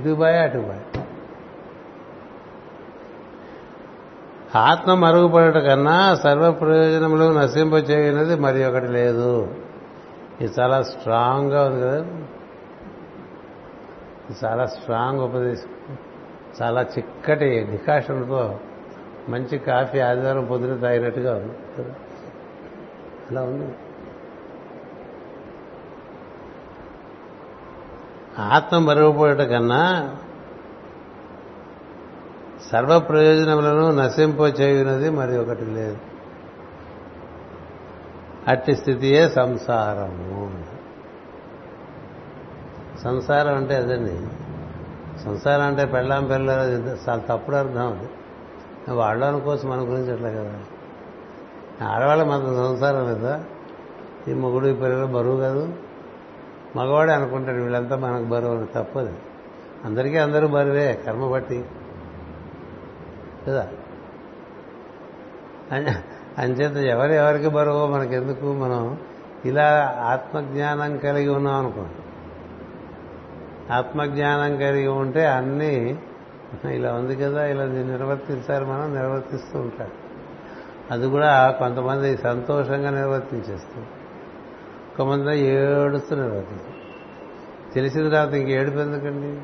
[0.00, 0.80] ఇటుబాయ్ అటుబాయ్
[4.56, 9.48] ఆత్మ మరుగుపడట కన్నా సర్వ ప్రయోజనములు నశింపచేయనది మరి ఒకటి లేదు.
[10.40, 12.04] ఇది చాలా స్ట్రాంగ్గా ఉంది కదా.
[14.44, 15.96] చాలా స్ట్రాంగ్ ఉపదేశం.
[16.62, 18.60] చాలా చిక్కటి డికాషన్తో
[19.28, 21.92] మంచి కాఫీ ఆదివారం పొద్దున తాగినట్టుగా ఉంది.
[23.30, 23.74] అలా ఉంది.
[28.38, 30.16] ఆత్మ మరుగుపోయట కన్నా
[32.72, 35.98] సర్వ ప్రయోజనములను నశింపచేయునది మరి ఒకటి లేదు.
[38.48, 40.64] అట్టి స్థితియే సంసారము.
[43.02, 44.28] సంసారం అంటే అదండి.
[45.20, 48.08] సంసారం అంటే పెళ్ళాం పిల్లలు చాలా తప్పుడు అర్థం అది.
[48.92, 50.60] వాళ్ళు అనుకోవచ్చు మన గురించి అట్లా కదా.
[51.86, 53.44] ఆడవాళ్ళ మాత్రం సంసారం లేదా?
[54.28, 55.72] ఈ మొగుడు ఈ పిల్లలు బరువు కాదు.
[56.76, 58.66] మగవాడే అనుకుంటాడు వీళ్ళంతా మనకు బరువు అని.
[58.66, 59.12] తప్పదు.
[59.84, 61.64] అందరికీ అందరూ బరువే కర్మ బట్టి
[63.48, 63.68] కదా
[66.38, 68.52] అంచేత ఎవరు ఎవరికి బరువు మనకెందుకు?
[68.52, 68.98] మనం
[69.44, 72.02] ఇలా ఆత్మజ్ఞానం కలిగి ఉన్నాం అనుకోండి.
[73.72, 75.98] ఆత్మజ్ఞానం కలిగి ఉంటే అన్నీ
[76.70, 79.90] ఇలా ఉంది కదా ఇలా నిర్వర్తించాలి మనం నిర్వర్తిస్తూ ఉంటారు.
[80.90, 83.86] అది కూడా కొంతమంది సంతోషంగా నిర్వర్తించేస్తుంది
[84.96, 86.78] కొంతమంది ఏడుస్తూ నిర్వర్తిస్తారు.
[87.74, 89.40] తెలిసిన తర్వాత ఇంక ఏడుపు ఎందుకండి?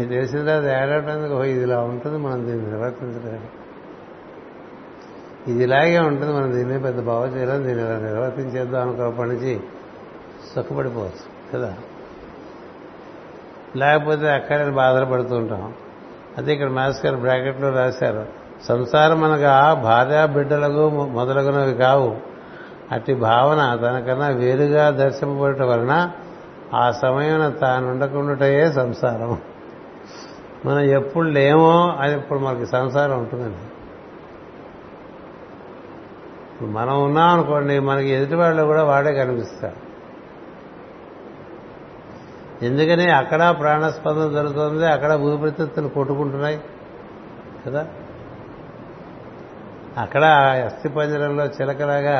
[0.00, 1.44] ఇది తెలిసిన తర్వాత ఏడవటం ఎందుకు?
[1.44, 3.65] ఇది ఇలా ఉంటుంది మనం దీన్ని నిర్వర్తించడానికి
[5.48, 9.60] ఇది ఇలాగే ఉంటుంది మనం దీన్ని పెద్ద బావ చేయలేం దీన్ని ఇలా నిర్వర్తించేద్దాం అనుకున్నప్పటి నుంచి
[10.54, 11.74] సుఖపడిపోవచ్చు కదా?
[13.76, 15.74] లేకపోతే అక్కడే బాధలు పడుతూ ఉంటాం.
[16.38, 18.26] అదే ఇక్కడ మాస్ గారు బ్రాకెట్లో రాశారు
[18.64, 22.16] సంసారం అనగా భార్య బిడ్డలకు మొదలగునవి కావు.
[22.92, 26.10] అట్టి భావన తనకన్నా వేరుగా దర్శింపబడటం వలన
[26.74, 29.38] ఆ సమయం తానుండకుండాటయే సంసారం.
[30.66, 33.75] మనం ఎప్పుడు లేమో అది ఇప్పుడు మనకి సంసారం ఉంటుందండి.
[36.56, 39.78] ఇప్పుడు మనం ఉన్నాం అనుకోండి మనకి ఎదుటి వాళ్ళు కూడా వాడే కనిపిస్తాడు
[42.64, 46.58] ఎందుకని అక్కడ ప్రాణస్పందన జరుగుతుంది అక్కడ ఊపిరితిత్తులు కొట్టుకుంటున్నాయి
[47.66, 47.82] కదా?
[49.96, 50.24] అక్కడ
[50.66, 52.16] అస్థి పంజరంలో చిలకలాగా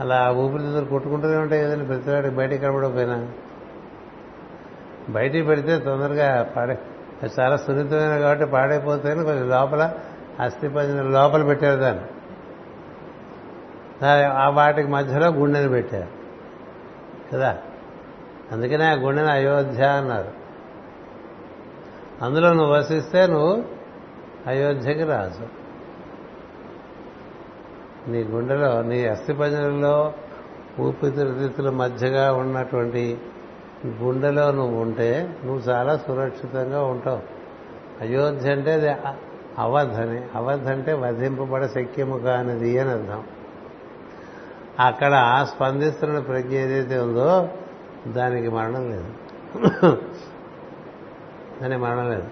[0.00, 3.16] అలా ఊపిరితిత్తులు కొట్టుకుంటూనే ఉంటాయి కదండి ప్రతివాడికి బయటికి కనబడకపోయినా
[5.10, 6.76] బయటికి పెడితే తొందరగా పాడే
[7.40, 9.82] చాలా సున్నితమైన కాబట్టి పాడైపోతాయని కొంచెం లోపల
[10.40, 12.04] అస్థి పంజరం లోపల పెట్టారు దాన్ని.
[14.06, 16.08] ఆ వాటికి మధ్యలో గుండెని పెట్టారు.
[17.32, 17.58] కదా?
[18.52, 20.28] అందుకనే ఆ గుండెని అయోధ్య అన్నారు.
[22.24, 23.64] అందులో నువ్వు వసిస్తే నువ్వు
[24.46, 25.46] అయోధ్యకి రాజు.
[28.10, 30.12] నీ గుండెలో నీ అస్థిపంజరంలో
[30.80, 33.18] ఊపిరితిత్తుల మధ్యగా ఉన్నటువంటి
[33.86, 37.20] గుండెలో నువ్వు ఉంటే నువ్వు చాలా సురక్షితంగా ఉంటావు.
[38.00, 38.90] అయోధ్య అంటే అది
[39.58, 43.24] అవధ్ అని అవధ్ అంటే వధింపబడ శక్యము కానిది అని అర్థం.
[44.78, 47.48] అక్కడ స్పందిస్తున్న ప్రజ్ఞ ఏదైతే ఉందో
[48.06, 49.08] దానికి మరణం లేదు.
[51.62, 52.28] దానికి మరణం లేదు.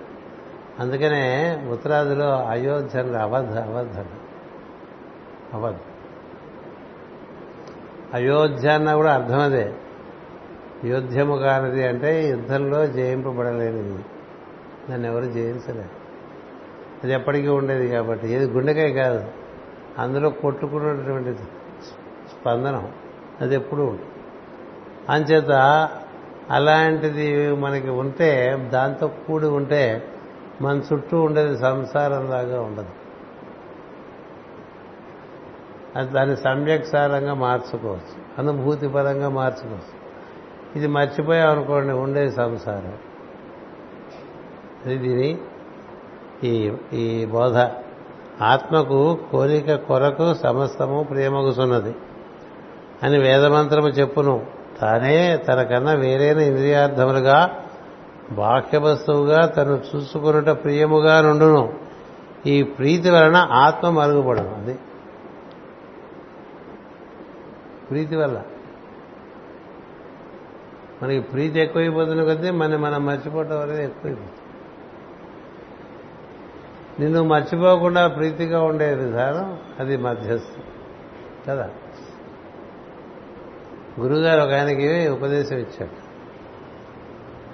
[0.78, 3.99] అందుకనే ఉత్తరాదిలో అయోధ్య అని అవధ్ అవధ్.
[5.55, 5.76] అవధ్.
[8.14, 9.74] అయోధ్య అన్న కూడా అర్థం అదే.
[10.84, 14.05] యుద్ధము కానిది అంటే యుద్ధంలో జయింపబడలేనిది.
[14.90, 16.07] దాన్ని ఎవరు జయించలేరు
[17.05, 18.28] అది ఎప్పటికీ ఉండేది కాబట్టి.
[18.28, 19.24] ఏది గుండెకాయ కాదు.
[19.99, 21.42] అందులో కొట్టుకున్నటువంటిది.
[22.47, 22.92] స్పందనం.
[23.40, 24.09] అది ఎప్పుడు ఉంటుంది.
[25.09, 25.51] అంచేత
[26.51, 30.09] అలాంటిది మనకి ఉంటే దాంతో కూడి ఉంటే
[30.62, 32.86] మన చుట్టూ ఉండేది సంసారంలాగా ఉండదు.
[35.97, 38.22] అది దాన్ని సమ్యక్సారంగా మార్చుకోవచ్చు.
[38.38, 40.07] అనుభూతి పరంగా మార్చుకోవచ్చు.
[40.76, 42.92] ఇది మర్చిపోయాం అనుకోండి ఉండేది సంసారం.
[44.88, 45.38] దీని
[46.44, 47.68] ఈ ఈ బోధ.
[48.42, 51.94] ఆత్మకు కోరిక కొరకు సమస్తము ప్రేమగుసున్నది
[53.03, 54.47] అని వేదమంత్రము చెప్పును.
[54.80, 57.64] తానే తనకన్నా వేరైన ఇంద్రియార్థములుగా
[58.30, 61.74] బాహ్య వస్తువుగా తను చూసుకున్నట ప్రియముగా నుండును.
[62.47, 64.78] ఈ ప్రీతి వలన ఆత్మ మరుగుపడను అది
[67.90, 68.42] ప్రీతి వల్ల.
[71.03, 74.30] మనకి ప్రీతి ఎక్కువైపోతుంది కొద్దీ మన మనం మర్చిపోవటం అనేది ఎక్కువైపోతుంది.
[77.01, 80.62] నిన్ను మర్చిపోకుండా ప్రీతిగా ఉండే విధానం అది మధ్యస్థం.
[81.49, 81.70] కదా?
[84.01, 86.07] గురుగారు ఒక ఆయనకి ఉపదేశం ఇచ్చాడు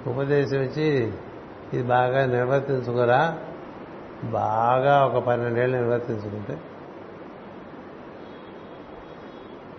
[0.09, 1.13] ఉపదేశం ఇచ్చి
[1.73, 3.39] ఇది బాగా నిర్వర్తించుకోరా.
[4.23, 6.57] బాగా ఒక పన్నెండేళ్ళు నిర్వర్తించుకుంటే.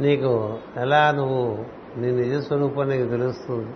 [0.00, 1.64] నీకు ఎలా నువ్వు
[1.96, 3.74] నీ నిజ స్వరూపం నీకు తెలుస్తుంది.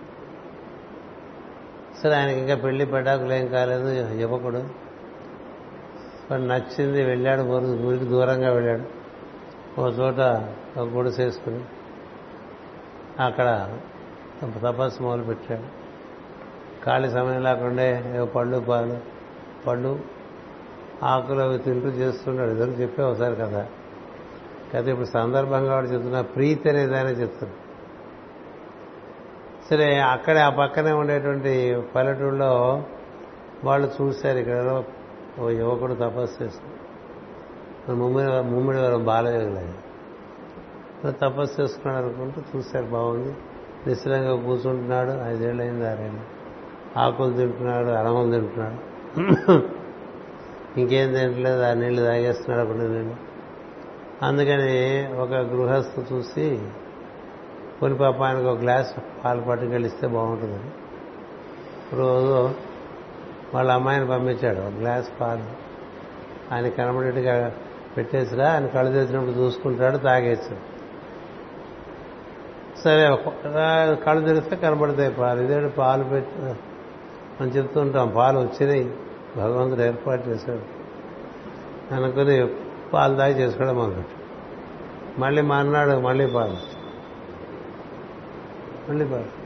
[2.03, 4.63] సరే ఆయనకి ఇంకా పెళ్ళి పెటాకులు ఏం కాలేదు యువకుడు
[6.33, 7.41] నచ్చింది వెళ్ళాడు
[7.87, 8.85] ఊరికి దూరంగా వెళ్ళాడు.
[9.81, 10.19] ఒక చోట
[10.79, 11.59] ఒక గుడిసేసుకుని
[13.19, 13.69] అక్కడ
[14.59, 15.67] తపస్సు మొదలు పెట్టాడు.
[16.85, 17.83] ఖాళీ సమయం లేకుండా
[18.15, 18.97] ఏవో పళ్ళు పాలు
[19.67, 19.99] పళ్ళు
[21.03, 22.51] ఆకులు అవి తింటూ చేస్తున్నాడు.
[22.51, 23.65] ఇద్దరు చెప్పే ఒకసారి కదా
[24.75, 27.55] కదా ఇప్పుడు సందర్భంగా వాడు చెప్తున్నా ప్రీతి అనేదానే చెప్తున్నా
[29.69, 31.53] సరే అక్కడే ఆ పక్కనే ఉండేటువంటి
[31.95, 32.83] పల్లెటూళ్ళలో
[33.63, 34.83] వాళ్ళు చూశారు ఇక్కడ
[35.39, 39.88] ఓ యువకుడు తపస్సు చేస్తున్నాడు ముమ్మిడి ముమ్మిడి వారు బాలయోగులు
[41.07, 43.35] తపస్సు చేసుకున్నాడు అనుకుంటూ చూశారు బాగుంది
[43.87, 45.11] నిశ్చలంగా కూర్చుంటున్నాడు.
[45.11, 46.39] ఐదేళ్ళు అయింది ఆరేళ్ళు
[46.99, 49.79] ఆకులు తింటున్నాడు అరమలు తింటున్నాడు.
[50.79, 53.15] ఇంకేం తింటలేదు ఆ నీళ్ళు తాగేస్తున్నాడు అప్పుడు నీళ్ళు
[54.23, 56.61] అందుకని ఒక గృహస్థు చూసి
[57.79, 58.93] కొన్ని పాప ఆయనకు ఒక గ్లాస్
[59.25, 60.71] పాలు పట్టుకెళ్ళిస్తే బాగుంటుందని
[61.95, 62.51] రోజు
[63.53, 65.69] వాళ్ళ అమ్మాయిని పంపించాడు ఒక గ్లాస్ పాలు.
[66.53, 67.55] ఆయన కనబడేట్టుగా
[67.97, 70.68] పెట్టేసిరా ఆయన కళ్ళు తెచ్చినప్పుడు చూసుకుంటాడు తాగేసాడు.
[72.83, 73.17] సరే
[73.95, 75.41] కళ్ళు తెరిస్తే కనబడతాయి పాలు.
[75.41, 76.39] ఇదేడు పాలు పెట్టి
[77.41, 78.93] మనం చెప్తుంటాం పాలు వచ్చినాయి.
[79.37, 80.79] భగవంతుడు ఏర్పాటు చేశాడు.
[81.93, 82.47] అనుకుని
[82.93, 84.19] పాలు తాగి చేసుకోవడం మొదలెట్టు
[85.19, 86.57] మళ్ళీ మర్నాడు మళ్ళీ పాలు.
[88.89, 89.39] మళ్ళీ పాలు.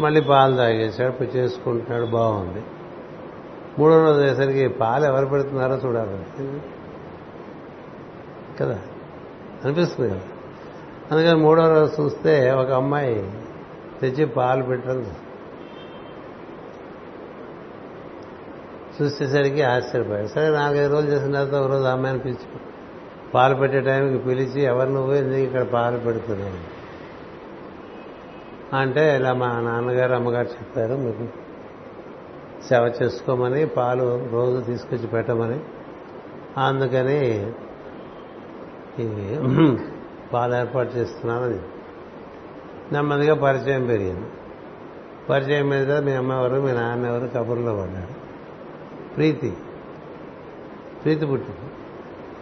[0.00, 2.64] మళ్ళీ పాలు తాగేసాడు చేసుకుంటున్నాడు బాగుంది.
[3.78, 6.24] మూడో రోజు అయ్యేసరికి పాలు ఎవరు పెడుతున్నారో చూడాలి.
[8.60, 8.78] కదా?
[9.64, 10.20] అనిపిస్తుంది కదా?
[11.10, 13.14] అందుకని మూడో రోజు చూస్తే ఒక అమ్మాయి
[14.00, 14.98] తెచ్చి పాలు పెట్టడం
[18.96, 20.26] చూసేసరికి ఆశ్చర్యపోయాడు.
[20.26, 22.46] సరే నాలుగైదు రోజులు చేసిన తర్వాత ఒక రోజు అమ్మాయిని పిలిచి
[23.34, 25.14] పాలు పెట్టే టైంకి పిలిచి ఎవరు నువ్వు?
[25.14, 26.60] ఎందుకు ఇక్కడ పాలు పెడుతున్నావు?
[28.76, 31.24] అంటే ఇలా మా నాన్నగారు అమ్మగారు చెప్పారు మీకు
[32.68, 35.60] సేవ చేసుకోమని పాలు రోజు తీసుకొచ్చి పెట్టమని.
[36.58, 37.20] అందుకని
[40.30, 41.58] ఈ పాలు ఏర్పాటు చేస్తున్నామని
[42.92, 44.26] నెమ్మదిగా పరిచయం పెరిగింది.
[45.30, 48.14] పరిచయం మీద మీ అమ్మ ఎవరు మీ నాన్న ఎవరు కబుర్లో పడ్డారు.
[49.16, 49.56] ప్రీతి.
[51.04, 51.70] ప్రీతి పుట్టింది.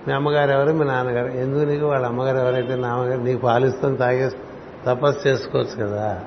[0.06, 0.72] మీ అమ్మగారు ఎవరు?
[0.72, 1.26] మీ నాన్నగారు.
[1.26, 1.86] ఎందుకు నీకు?
[1.86, 4.30] వాళ్ళ అమ్మగారు ఎవరైతే నాన్నగారు నీకు పాలిస్తాను తాగే
[4.86, 6.24] తపస్సు చేసుకోవచ్చు కదా.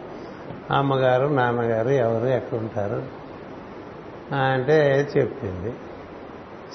[0.72, 3.04] అమ్మగారు నాన్నగారు ఎవరు ఎక్కడ ఉంటారు?
[4.36, 5.74] అంటే చెప్పింది.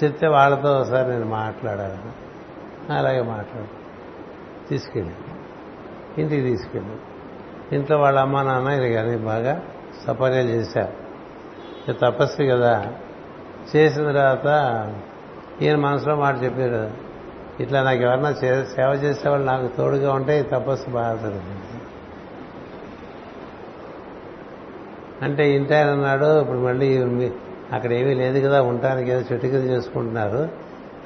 [0.05, 1.99] చెప్తే వాళ్ళతో ఒకసారి నేను మాట్లాడాలి
[2.93, 3.76] అలాగే మాట్లాడు
[4.68, 5.14] తీసుకెళ్ళి.
[6.22, 6.96] ఇంటికి తీసుకెళ్ళి.
[7.76, 9.62] ఇంట్లో వాళ్ళ అమ్మ నాన్న ఇది కానీ బాగా
[10.06, 11.06] సపర్యలు చేశారు.
[11.92, 12.92] తపస్సు కదా.
[13.76, 14.46] చేసిన తర్వాత
[15.62, 16.92] ఈయన మనసులో మాట చెప్పారు కదా.
[17.60, 18.32] ఇట్లా నాకు ఎవరన్నా
[18.64, 21.42] సేవ చేసేవాళ్ళు నాకు తోడుగా ఉంటే ఈ తపస్సు బాగా
[25.22, 27.30] అంటే ఇంటి ఆయన అన్నాడు ఇప్పుడు మళ్ళీ మీ-
[27.72, 30.48] అక్కడ ఏమీ లేదు కదా ఉండటానికి ఏదో చెట్టు కింద చేసుకుంటున్నారు.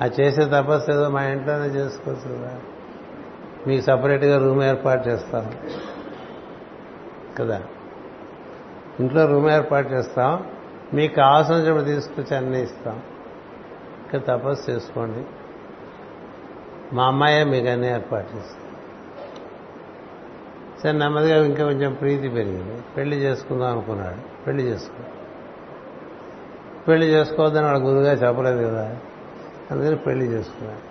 [0.03, 2.59] ఆ చేసే తపస్సు ఏదో మా ఇంట్లోనే చేసుకోవచ్చు కదా.
[3.67, 5.59] మీకు సపరేట్గా రూమ్ ఏర్పాటు చేస్తాం
[7.39, 7.63] కదా?
[9.01, 10.45] ఇంట్లో రూమ్ ఏర్పాటు చేస్తాం.
[10.95, 13.03] మీకు కావాల్సినప్పుడు తీసుకొచ్చి అన్నీ ఇస్తాం.
[14.03, 15.25] ఇంకా తపస్సు చేసుకోండి.
[16.95, 18.71] మా అమ్మాయే మీకు అన్నీ ఏర్పాటు చేస్తాం.
[20.83, 22.83] సరే నెమ్మదిగా ఇంకా కొంచెం ప్రీతి పెరిగింది.
[22.97, 24.45] పెళ్ళి చేసుకుందాం అనుకున్నాడు.
[24.45, 25.05] పెళ్ళి చేసుకో.
[26.89, 28.97] పెళ్ళి చేసుకోవద్దని వాళ్ళ గురుగా చెప్పలేదు కదా?
[29.71, 30.90] అందుకని పెళ్ళి చేసుకున్నాడు.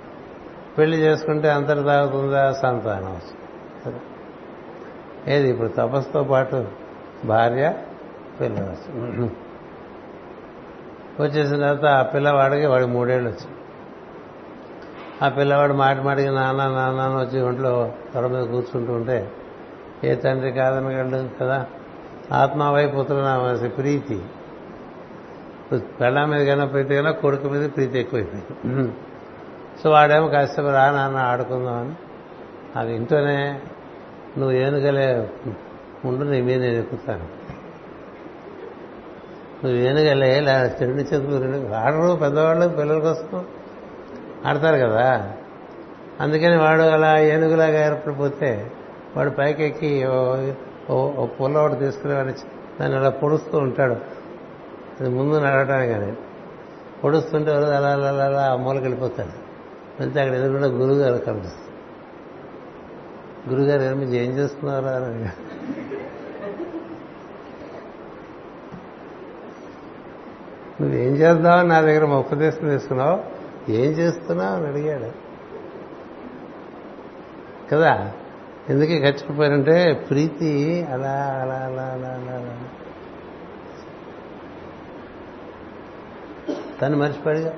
[0.80, 3.12] పెళ్ళి చేసుకుంటే అంతటి తాగుతుందా సంతానం.
[3.16, 4.00] వస్తుంది
[5.34, 6.58] ఏది ఇప్పుడు తపస్సుతో పాటు
[7.26, 7.66] భార్య
[8.42, 8.76] పిల్ల
[11.20, 13.56] వచ్చేసిన తర్వాత ఆ పిల్లవాడికి వాడు మూడేళ్ళు వచ్చింది
[15.26, 17.72] ఆ పిల్లవాడు మాటి మాటికి నాన్న నాన్న అని వచ్చి ఒంట్లో
[18.14, 19.18] తొడ మీద కూర్చుంటూ ఉంటే
[20.04, 21.66] ఏ తండ్రి కాదనగలడు కదా.
[22.32, 24.20] ఆత్మావై పుత్రనామాసి ప్రీతి.
[26.02, 28.94] పెళ్ళ మీద కన్నా ప్రీతి కన్నా కొడుకు మీద ప్రీతి ఎక్కువైపోయింది.
[29.84, 31.96] సో వాడేమో కాసేపు రా నాన్న ఆడుకుందామని.
[32.80, 33.62] అది ఇంట్లోనే
[34.38, 35.30] నువ్వు ఏనుగలే
[36.06, 37.24] ఉండు నీ మీద నేను ఎక్కుతాను.
[39.64, 43.46] నువ్వు ఏనుగలే ఇలా చెడు చెతులు రెండు ఆడరు పెద్దవాళ్ళు పిల్లల కోసం
[44.46, 45.34] ఆడతారు కదా.
[46.20, 48.72] అందుకని వాడు అలా ఏనుగులాగా ఏర్పడిపోతే
[49.18, 50.06] వాడు పైకి ఎక్కి
[50.90, 52.34] ఓ- పుల్ల ఒకటి తీసుకుని వాడిని
[52.82, 53.96] దాన్ని అలా పొడుస్తూ ఉంటాడు.
[55.00, 56.14] అది ముందు నడవటానికి కానీ
[57.04, 59.39] పొడుస్తుంటే అలా అలా అలా అలా ఆ మూలకి వెళ్ళిపోతాడు
[60.00, 61.70] వెళ్తే అక్కడ ఎదురుకుండా గురుగారు కనిపిస్తుంది
[63.50, 65.60] గురుగారు ఏమి ఏం చేస్తున్నారా అని అడిగాడు.
[70.82, 73.24] నువ్వేం చేద్దావు నా దగ్గర మా ఉపదేశం తీసుకున్నావు?
[73.72, 75.12] ఏం చేస్తున్నావు అని అడిగాడు.
[77.72, 78.12] కదా?
[78.70, 82.60] ఎందుకే ఖర్చుకుపోయారంటే ప్రీతి అలా అలా అలా అలా అలా అలా.
[86.82, 87.54] తను మర్చిపోయాడుగా.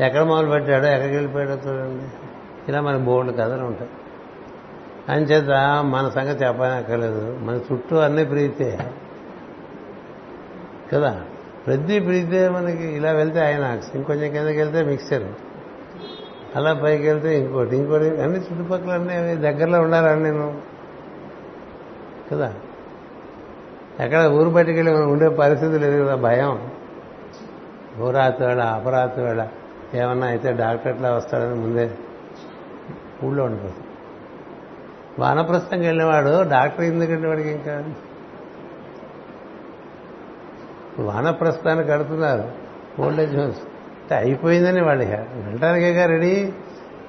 [0.00, 2.04] ఎక్కడ మొదలు పెట్టాడో ఎక్కడికి వెళ్ళిపోయాడో చూడండి.
[2.68, 3.90] ఇలా మన బోర్డు కథలు ఉంటాయి.
[5.08, 5.50] అంచేత
[5.84, 7.38] మన సంగతి చెప్పనక్కర్లేదు.
[7.40, 8.78] మన చుట్టూ అన్ని ప్రీతే.
[10.92, 11.20] కదా?
[11.66, 15.22] ప్రతి ప్రీతే మనకి ఇలా వెళ్తే ఆయన ఇంకొంచెం కిందకి వెళ్తే మిక్సర్.
[16.56, 18.04] అలా పైకి వెళ్తే ఇంకోటి ఇంకోటి.
[18.04, 20.60] అన్ని చుట్టుపక్కల అన్నీ దగ్గరలో ఉండాలని నేను
[22.32, 22.54] కదా?
[24.00, 26.70] ఎక్కడ ఊరు బయటికి వెళ్ళి మనం ఉండే పరిస్థితి లేదు కదా భయం.
[28.00, 29.46] ఊరాతి వేళ అపరాత్రి వేళ
[29.94, 31.90] ఏమన్నా అయితే డాక్టర్ ఎట్లా వస్తాడని ముందే
[33.24, 33.90] ఊళ్ళో ఉండిపోతుంది
[35.18, 37.84] వానప్రస్థంకి వెళ్ళినవాడు డాక్టర్ ఎందుకంటే వాడికి ఇంకా
[40.98, 42.44] వానప్రస్థానికి కడుతున్నారు.
[43.02, 43.62] ఓల్డేజ్ హోమ్స్
[44.02, 46.52] అంటే అయిపోయిందని వాళ్ళు వెళ్ళటానికేగా రెడీ.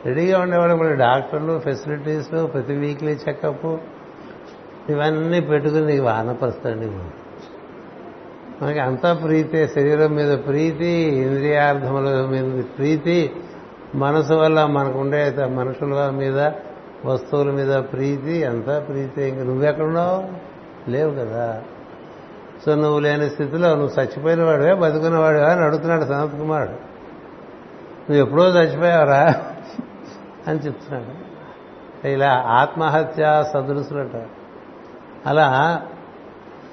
[0.05, 3.67] రెడీగా ఉండేవాళ్ళు మళ్ళీ డాక్టర్లు ఫెసిలిటీస్ ప్రతి వీక్లీ చెకప్
[4.91, 6.87] ఇవన్నీ పెట్టుకుని నీకు వానప్రస్థండి
[8.61, 13.35] మనకి అంతా ప్రీతే శరీరం మీద ప్రీతి ఇంద్రియార్థముల మీద ప్రీతి
[13.95, 16.51] మనసు వల్ల మనకు ఉండే మనుషుల మీద
[17.05, 19.23] వస్తువుల మీద ప్రీతి అంతా ప్రీతి.
[19.23, 20.23] ఇంక నువ్వెక్కడున్నావు?
[20.89, 21.63] లేవు కదా.
[22.65, 26.95] సో నువ్వు లేని స్థితిలో నువ్వు చచ్చిపోయిన వాడివే బతుకున్నవాడివా అని అడుగుతున్నాడు సనత్ కుమారుడు.
[28.11, 29.33] నువ్వు ఎప్పుడో చచ్చిపోయావరా?
[30.47, 31.25] అని చెప్తున్నాడు.
[32.07, 34.29] ఇలా ఆత్మహత్య సదృశులు అంటారు.
[35.25, 35.81] అలా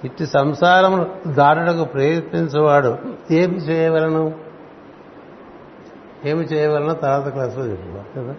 [0.05, 2.99] ఇట్టి సంసారం దాటకు ప్రయత్నించేవాడు
[3.31, 4.35] ఏమి చేయవలను?
[6.25, 8.37] ఏమి చేయవలనో తర్వాత క్లాసులో చెప్పుకోవాలి కదా?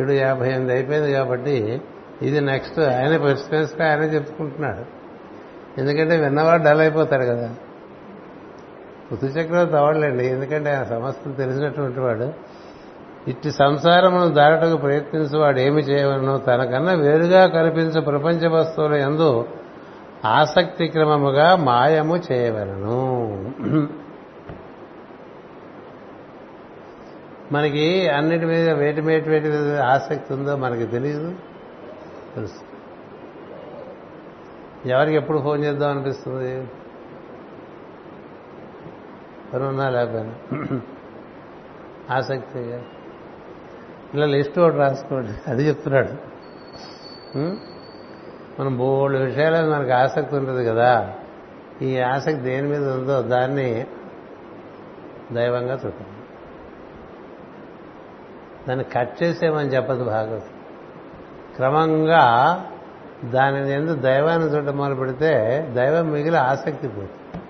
[0.00, 1.82] ఏడు యాభై ఎనిమిది అయిపోయింది కాబట్టి
[2.22, 4.84] ఇది నెక్స్ట్ ఆయన పరిష్కరిస్తే ఆయనే చెప్పుకుంటున్నాడు.
[5.80, 7.54] ఎందుకంటే విన్నవాడు డల్ అయిపోతాడు కదా.
[9.10, 12.32] పృథు చక్రవర్తి ఎందుకంటే ఆయన సమస్యలు తెలిసినటువంటి వాడు.
[13.28, 19.48] ఇట్టి సంసారమును దాటకు ప్రయత్నించేవాడు ఏమి చేయవలను తనకన్నా వేరుగా కనిపించే ప్రపంచ వస్తువుల ఎందు
[20.24, 23.38] ఆసక్తి క్రమముగా మాయము చేయవలను.
[27.52, 31.34] మనకి అన్నిటి మీద వేటి వేటి వేటి మీద ఆసక్తి ఉందో మనకి తెలియదు
[32.34, 32.60] తెలుసు.
[34.88, 36.52] ఎవరికి ఎప్పుడు ఫోన్ చేద్దాం అనిపిస్తుంది?
[39.54, 40.80] ఎవరున్నా లేకపోయినా.
[42.10, 42.82] ఆసక్తిగా
[44.14, 45.50] ఇలా లిస్ట్ ఒకటి రాసుకోండి.
[45.50, 46.12] అది చెప్తున్నాడు.
[48.60, 51.14] మనం బోళ్ళు విషయాలు మనకు ఆసక్తి ఉంటుంది కదా.
[51.82, 53.86] ఈ ఆసక్తి దేని మీద ఉందో దాన్ని
[55.32, 56.14] దైవంగా చూడండి
[58.68, 60.54] దాన్ని కట్ చేసేమని చెప్పదు భాగవతం.
[61.56, 62.24] క్రమంగా
[63.24, 65.30] దానిని ఎందు దైవాన్ని చూడటం మొదలు పెడితే
[65.74, 67.42] దైవం మిగిలి ఆసక్తి పోతుంది.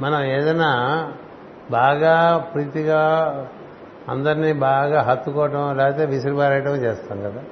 [0.00, 0.70] మనం ఏదైనా
[1.70, 3.00] బాగా ప్రీతిగా
[4.08, 7.42] అందరినీ బాగా హత్తుకోవటం లేకపోతే విసిరిపారేయటం చేస్తాం కదా.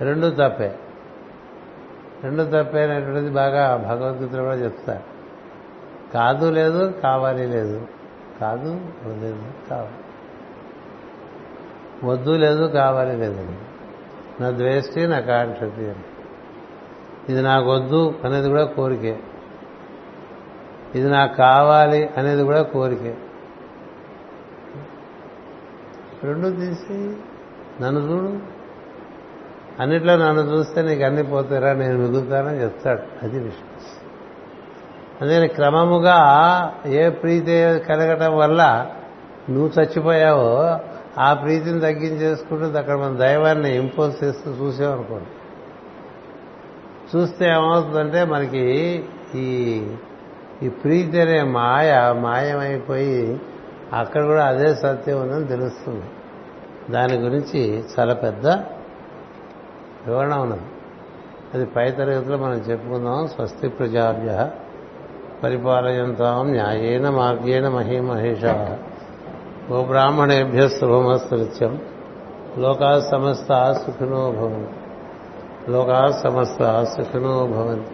[0.00, 0.74] రెండు తప్పే.
[2.24, 5.14] రెండు తప్పే అనేటువంటిది బాగా భగవద్గీతలో కూడా చెప్తారు.
[6.12, 7.86] కాదు లేదు కావాలి లేదు.
[8.40, 9.94] కాదు లేదు కావాలి.
[12.06, 13.48] వద్దు లేదు కావాలి లేదు.
[14.40, 15.92] నా ద్వేష్టి నా కాంక్షతి
[17.28, 19.20] ఇది నాకు వద్దు అనేది కూడా కోరికే.
[20.94, 23.16] ఇది నాకు కావాలి అనేది కూడా కోరికే.
[26.24, 27.16] రెండు తీసి
[27.82, 28.38] నన్ను చూడు.
[29.82, 33.02] అన్నిట్లో నన్ను చూస్తే నీకు అన్ని పోతారా నేను మిగులుతానని చెప్తాడు.
[33.22, 33.68] అది విషయం
[35.22, 36.18] అందుకని క్రమముగా
[36.86, 37.52] ఏ ప్రీతి
[37.88, 38.90] కలగటం వల్ల
[39.50, 40.78] నువ్వు చచ్చిపోయావో
[41.18, 45.26] ఆ ప్రీతిని తగ్గించేసుకుంటూ అక్కడ మన దైవాన్ని ఇంపోజ్ చేస్తూ చూసామనుకోండి
[47.16, 49.80] చూస్తే ఏమవుతుందంటే మనకి ఈ
[50.62, 53.40] ఈ ప్రీతి అనే మాయ మాయమైపోయి
[53.92, 56.04] అక్కడ కూడా అదే సత్యం ఉందని తెలుస్తుంది.
[56.92, 58.46] దాని గురించి చాలా పెద్ద
[60.06, 60.60] వివరణ ఉన్నది.
[61.54, 63.26] అది పై తరగతిలో మనం చెప్పుకుందాం.
[63.26, 64.50] స్వస్తి ప్రజాభ్య
[65.42, 68.78] పరిపాలయంతాం న్యాయేన మార్గేణ మహీమహేషా.
[69.70, 71.80] ఓ బ్రాహ్మణేభ్య శుభమస్తృత్యం
[72.58, 74.74] లోకా సమస్త సుఖినో భవంతి.
[75.72, 77.93] లోకా సమస్త సుఖినో భవంతి.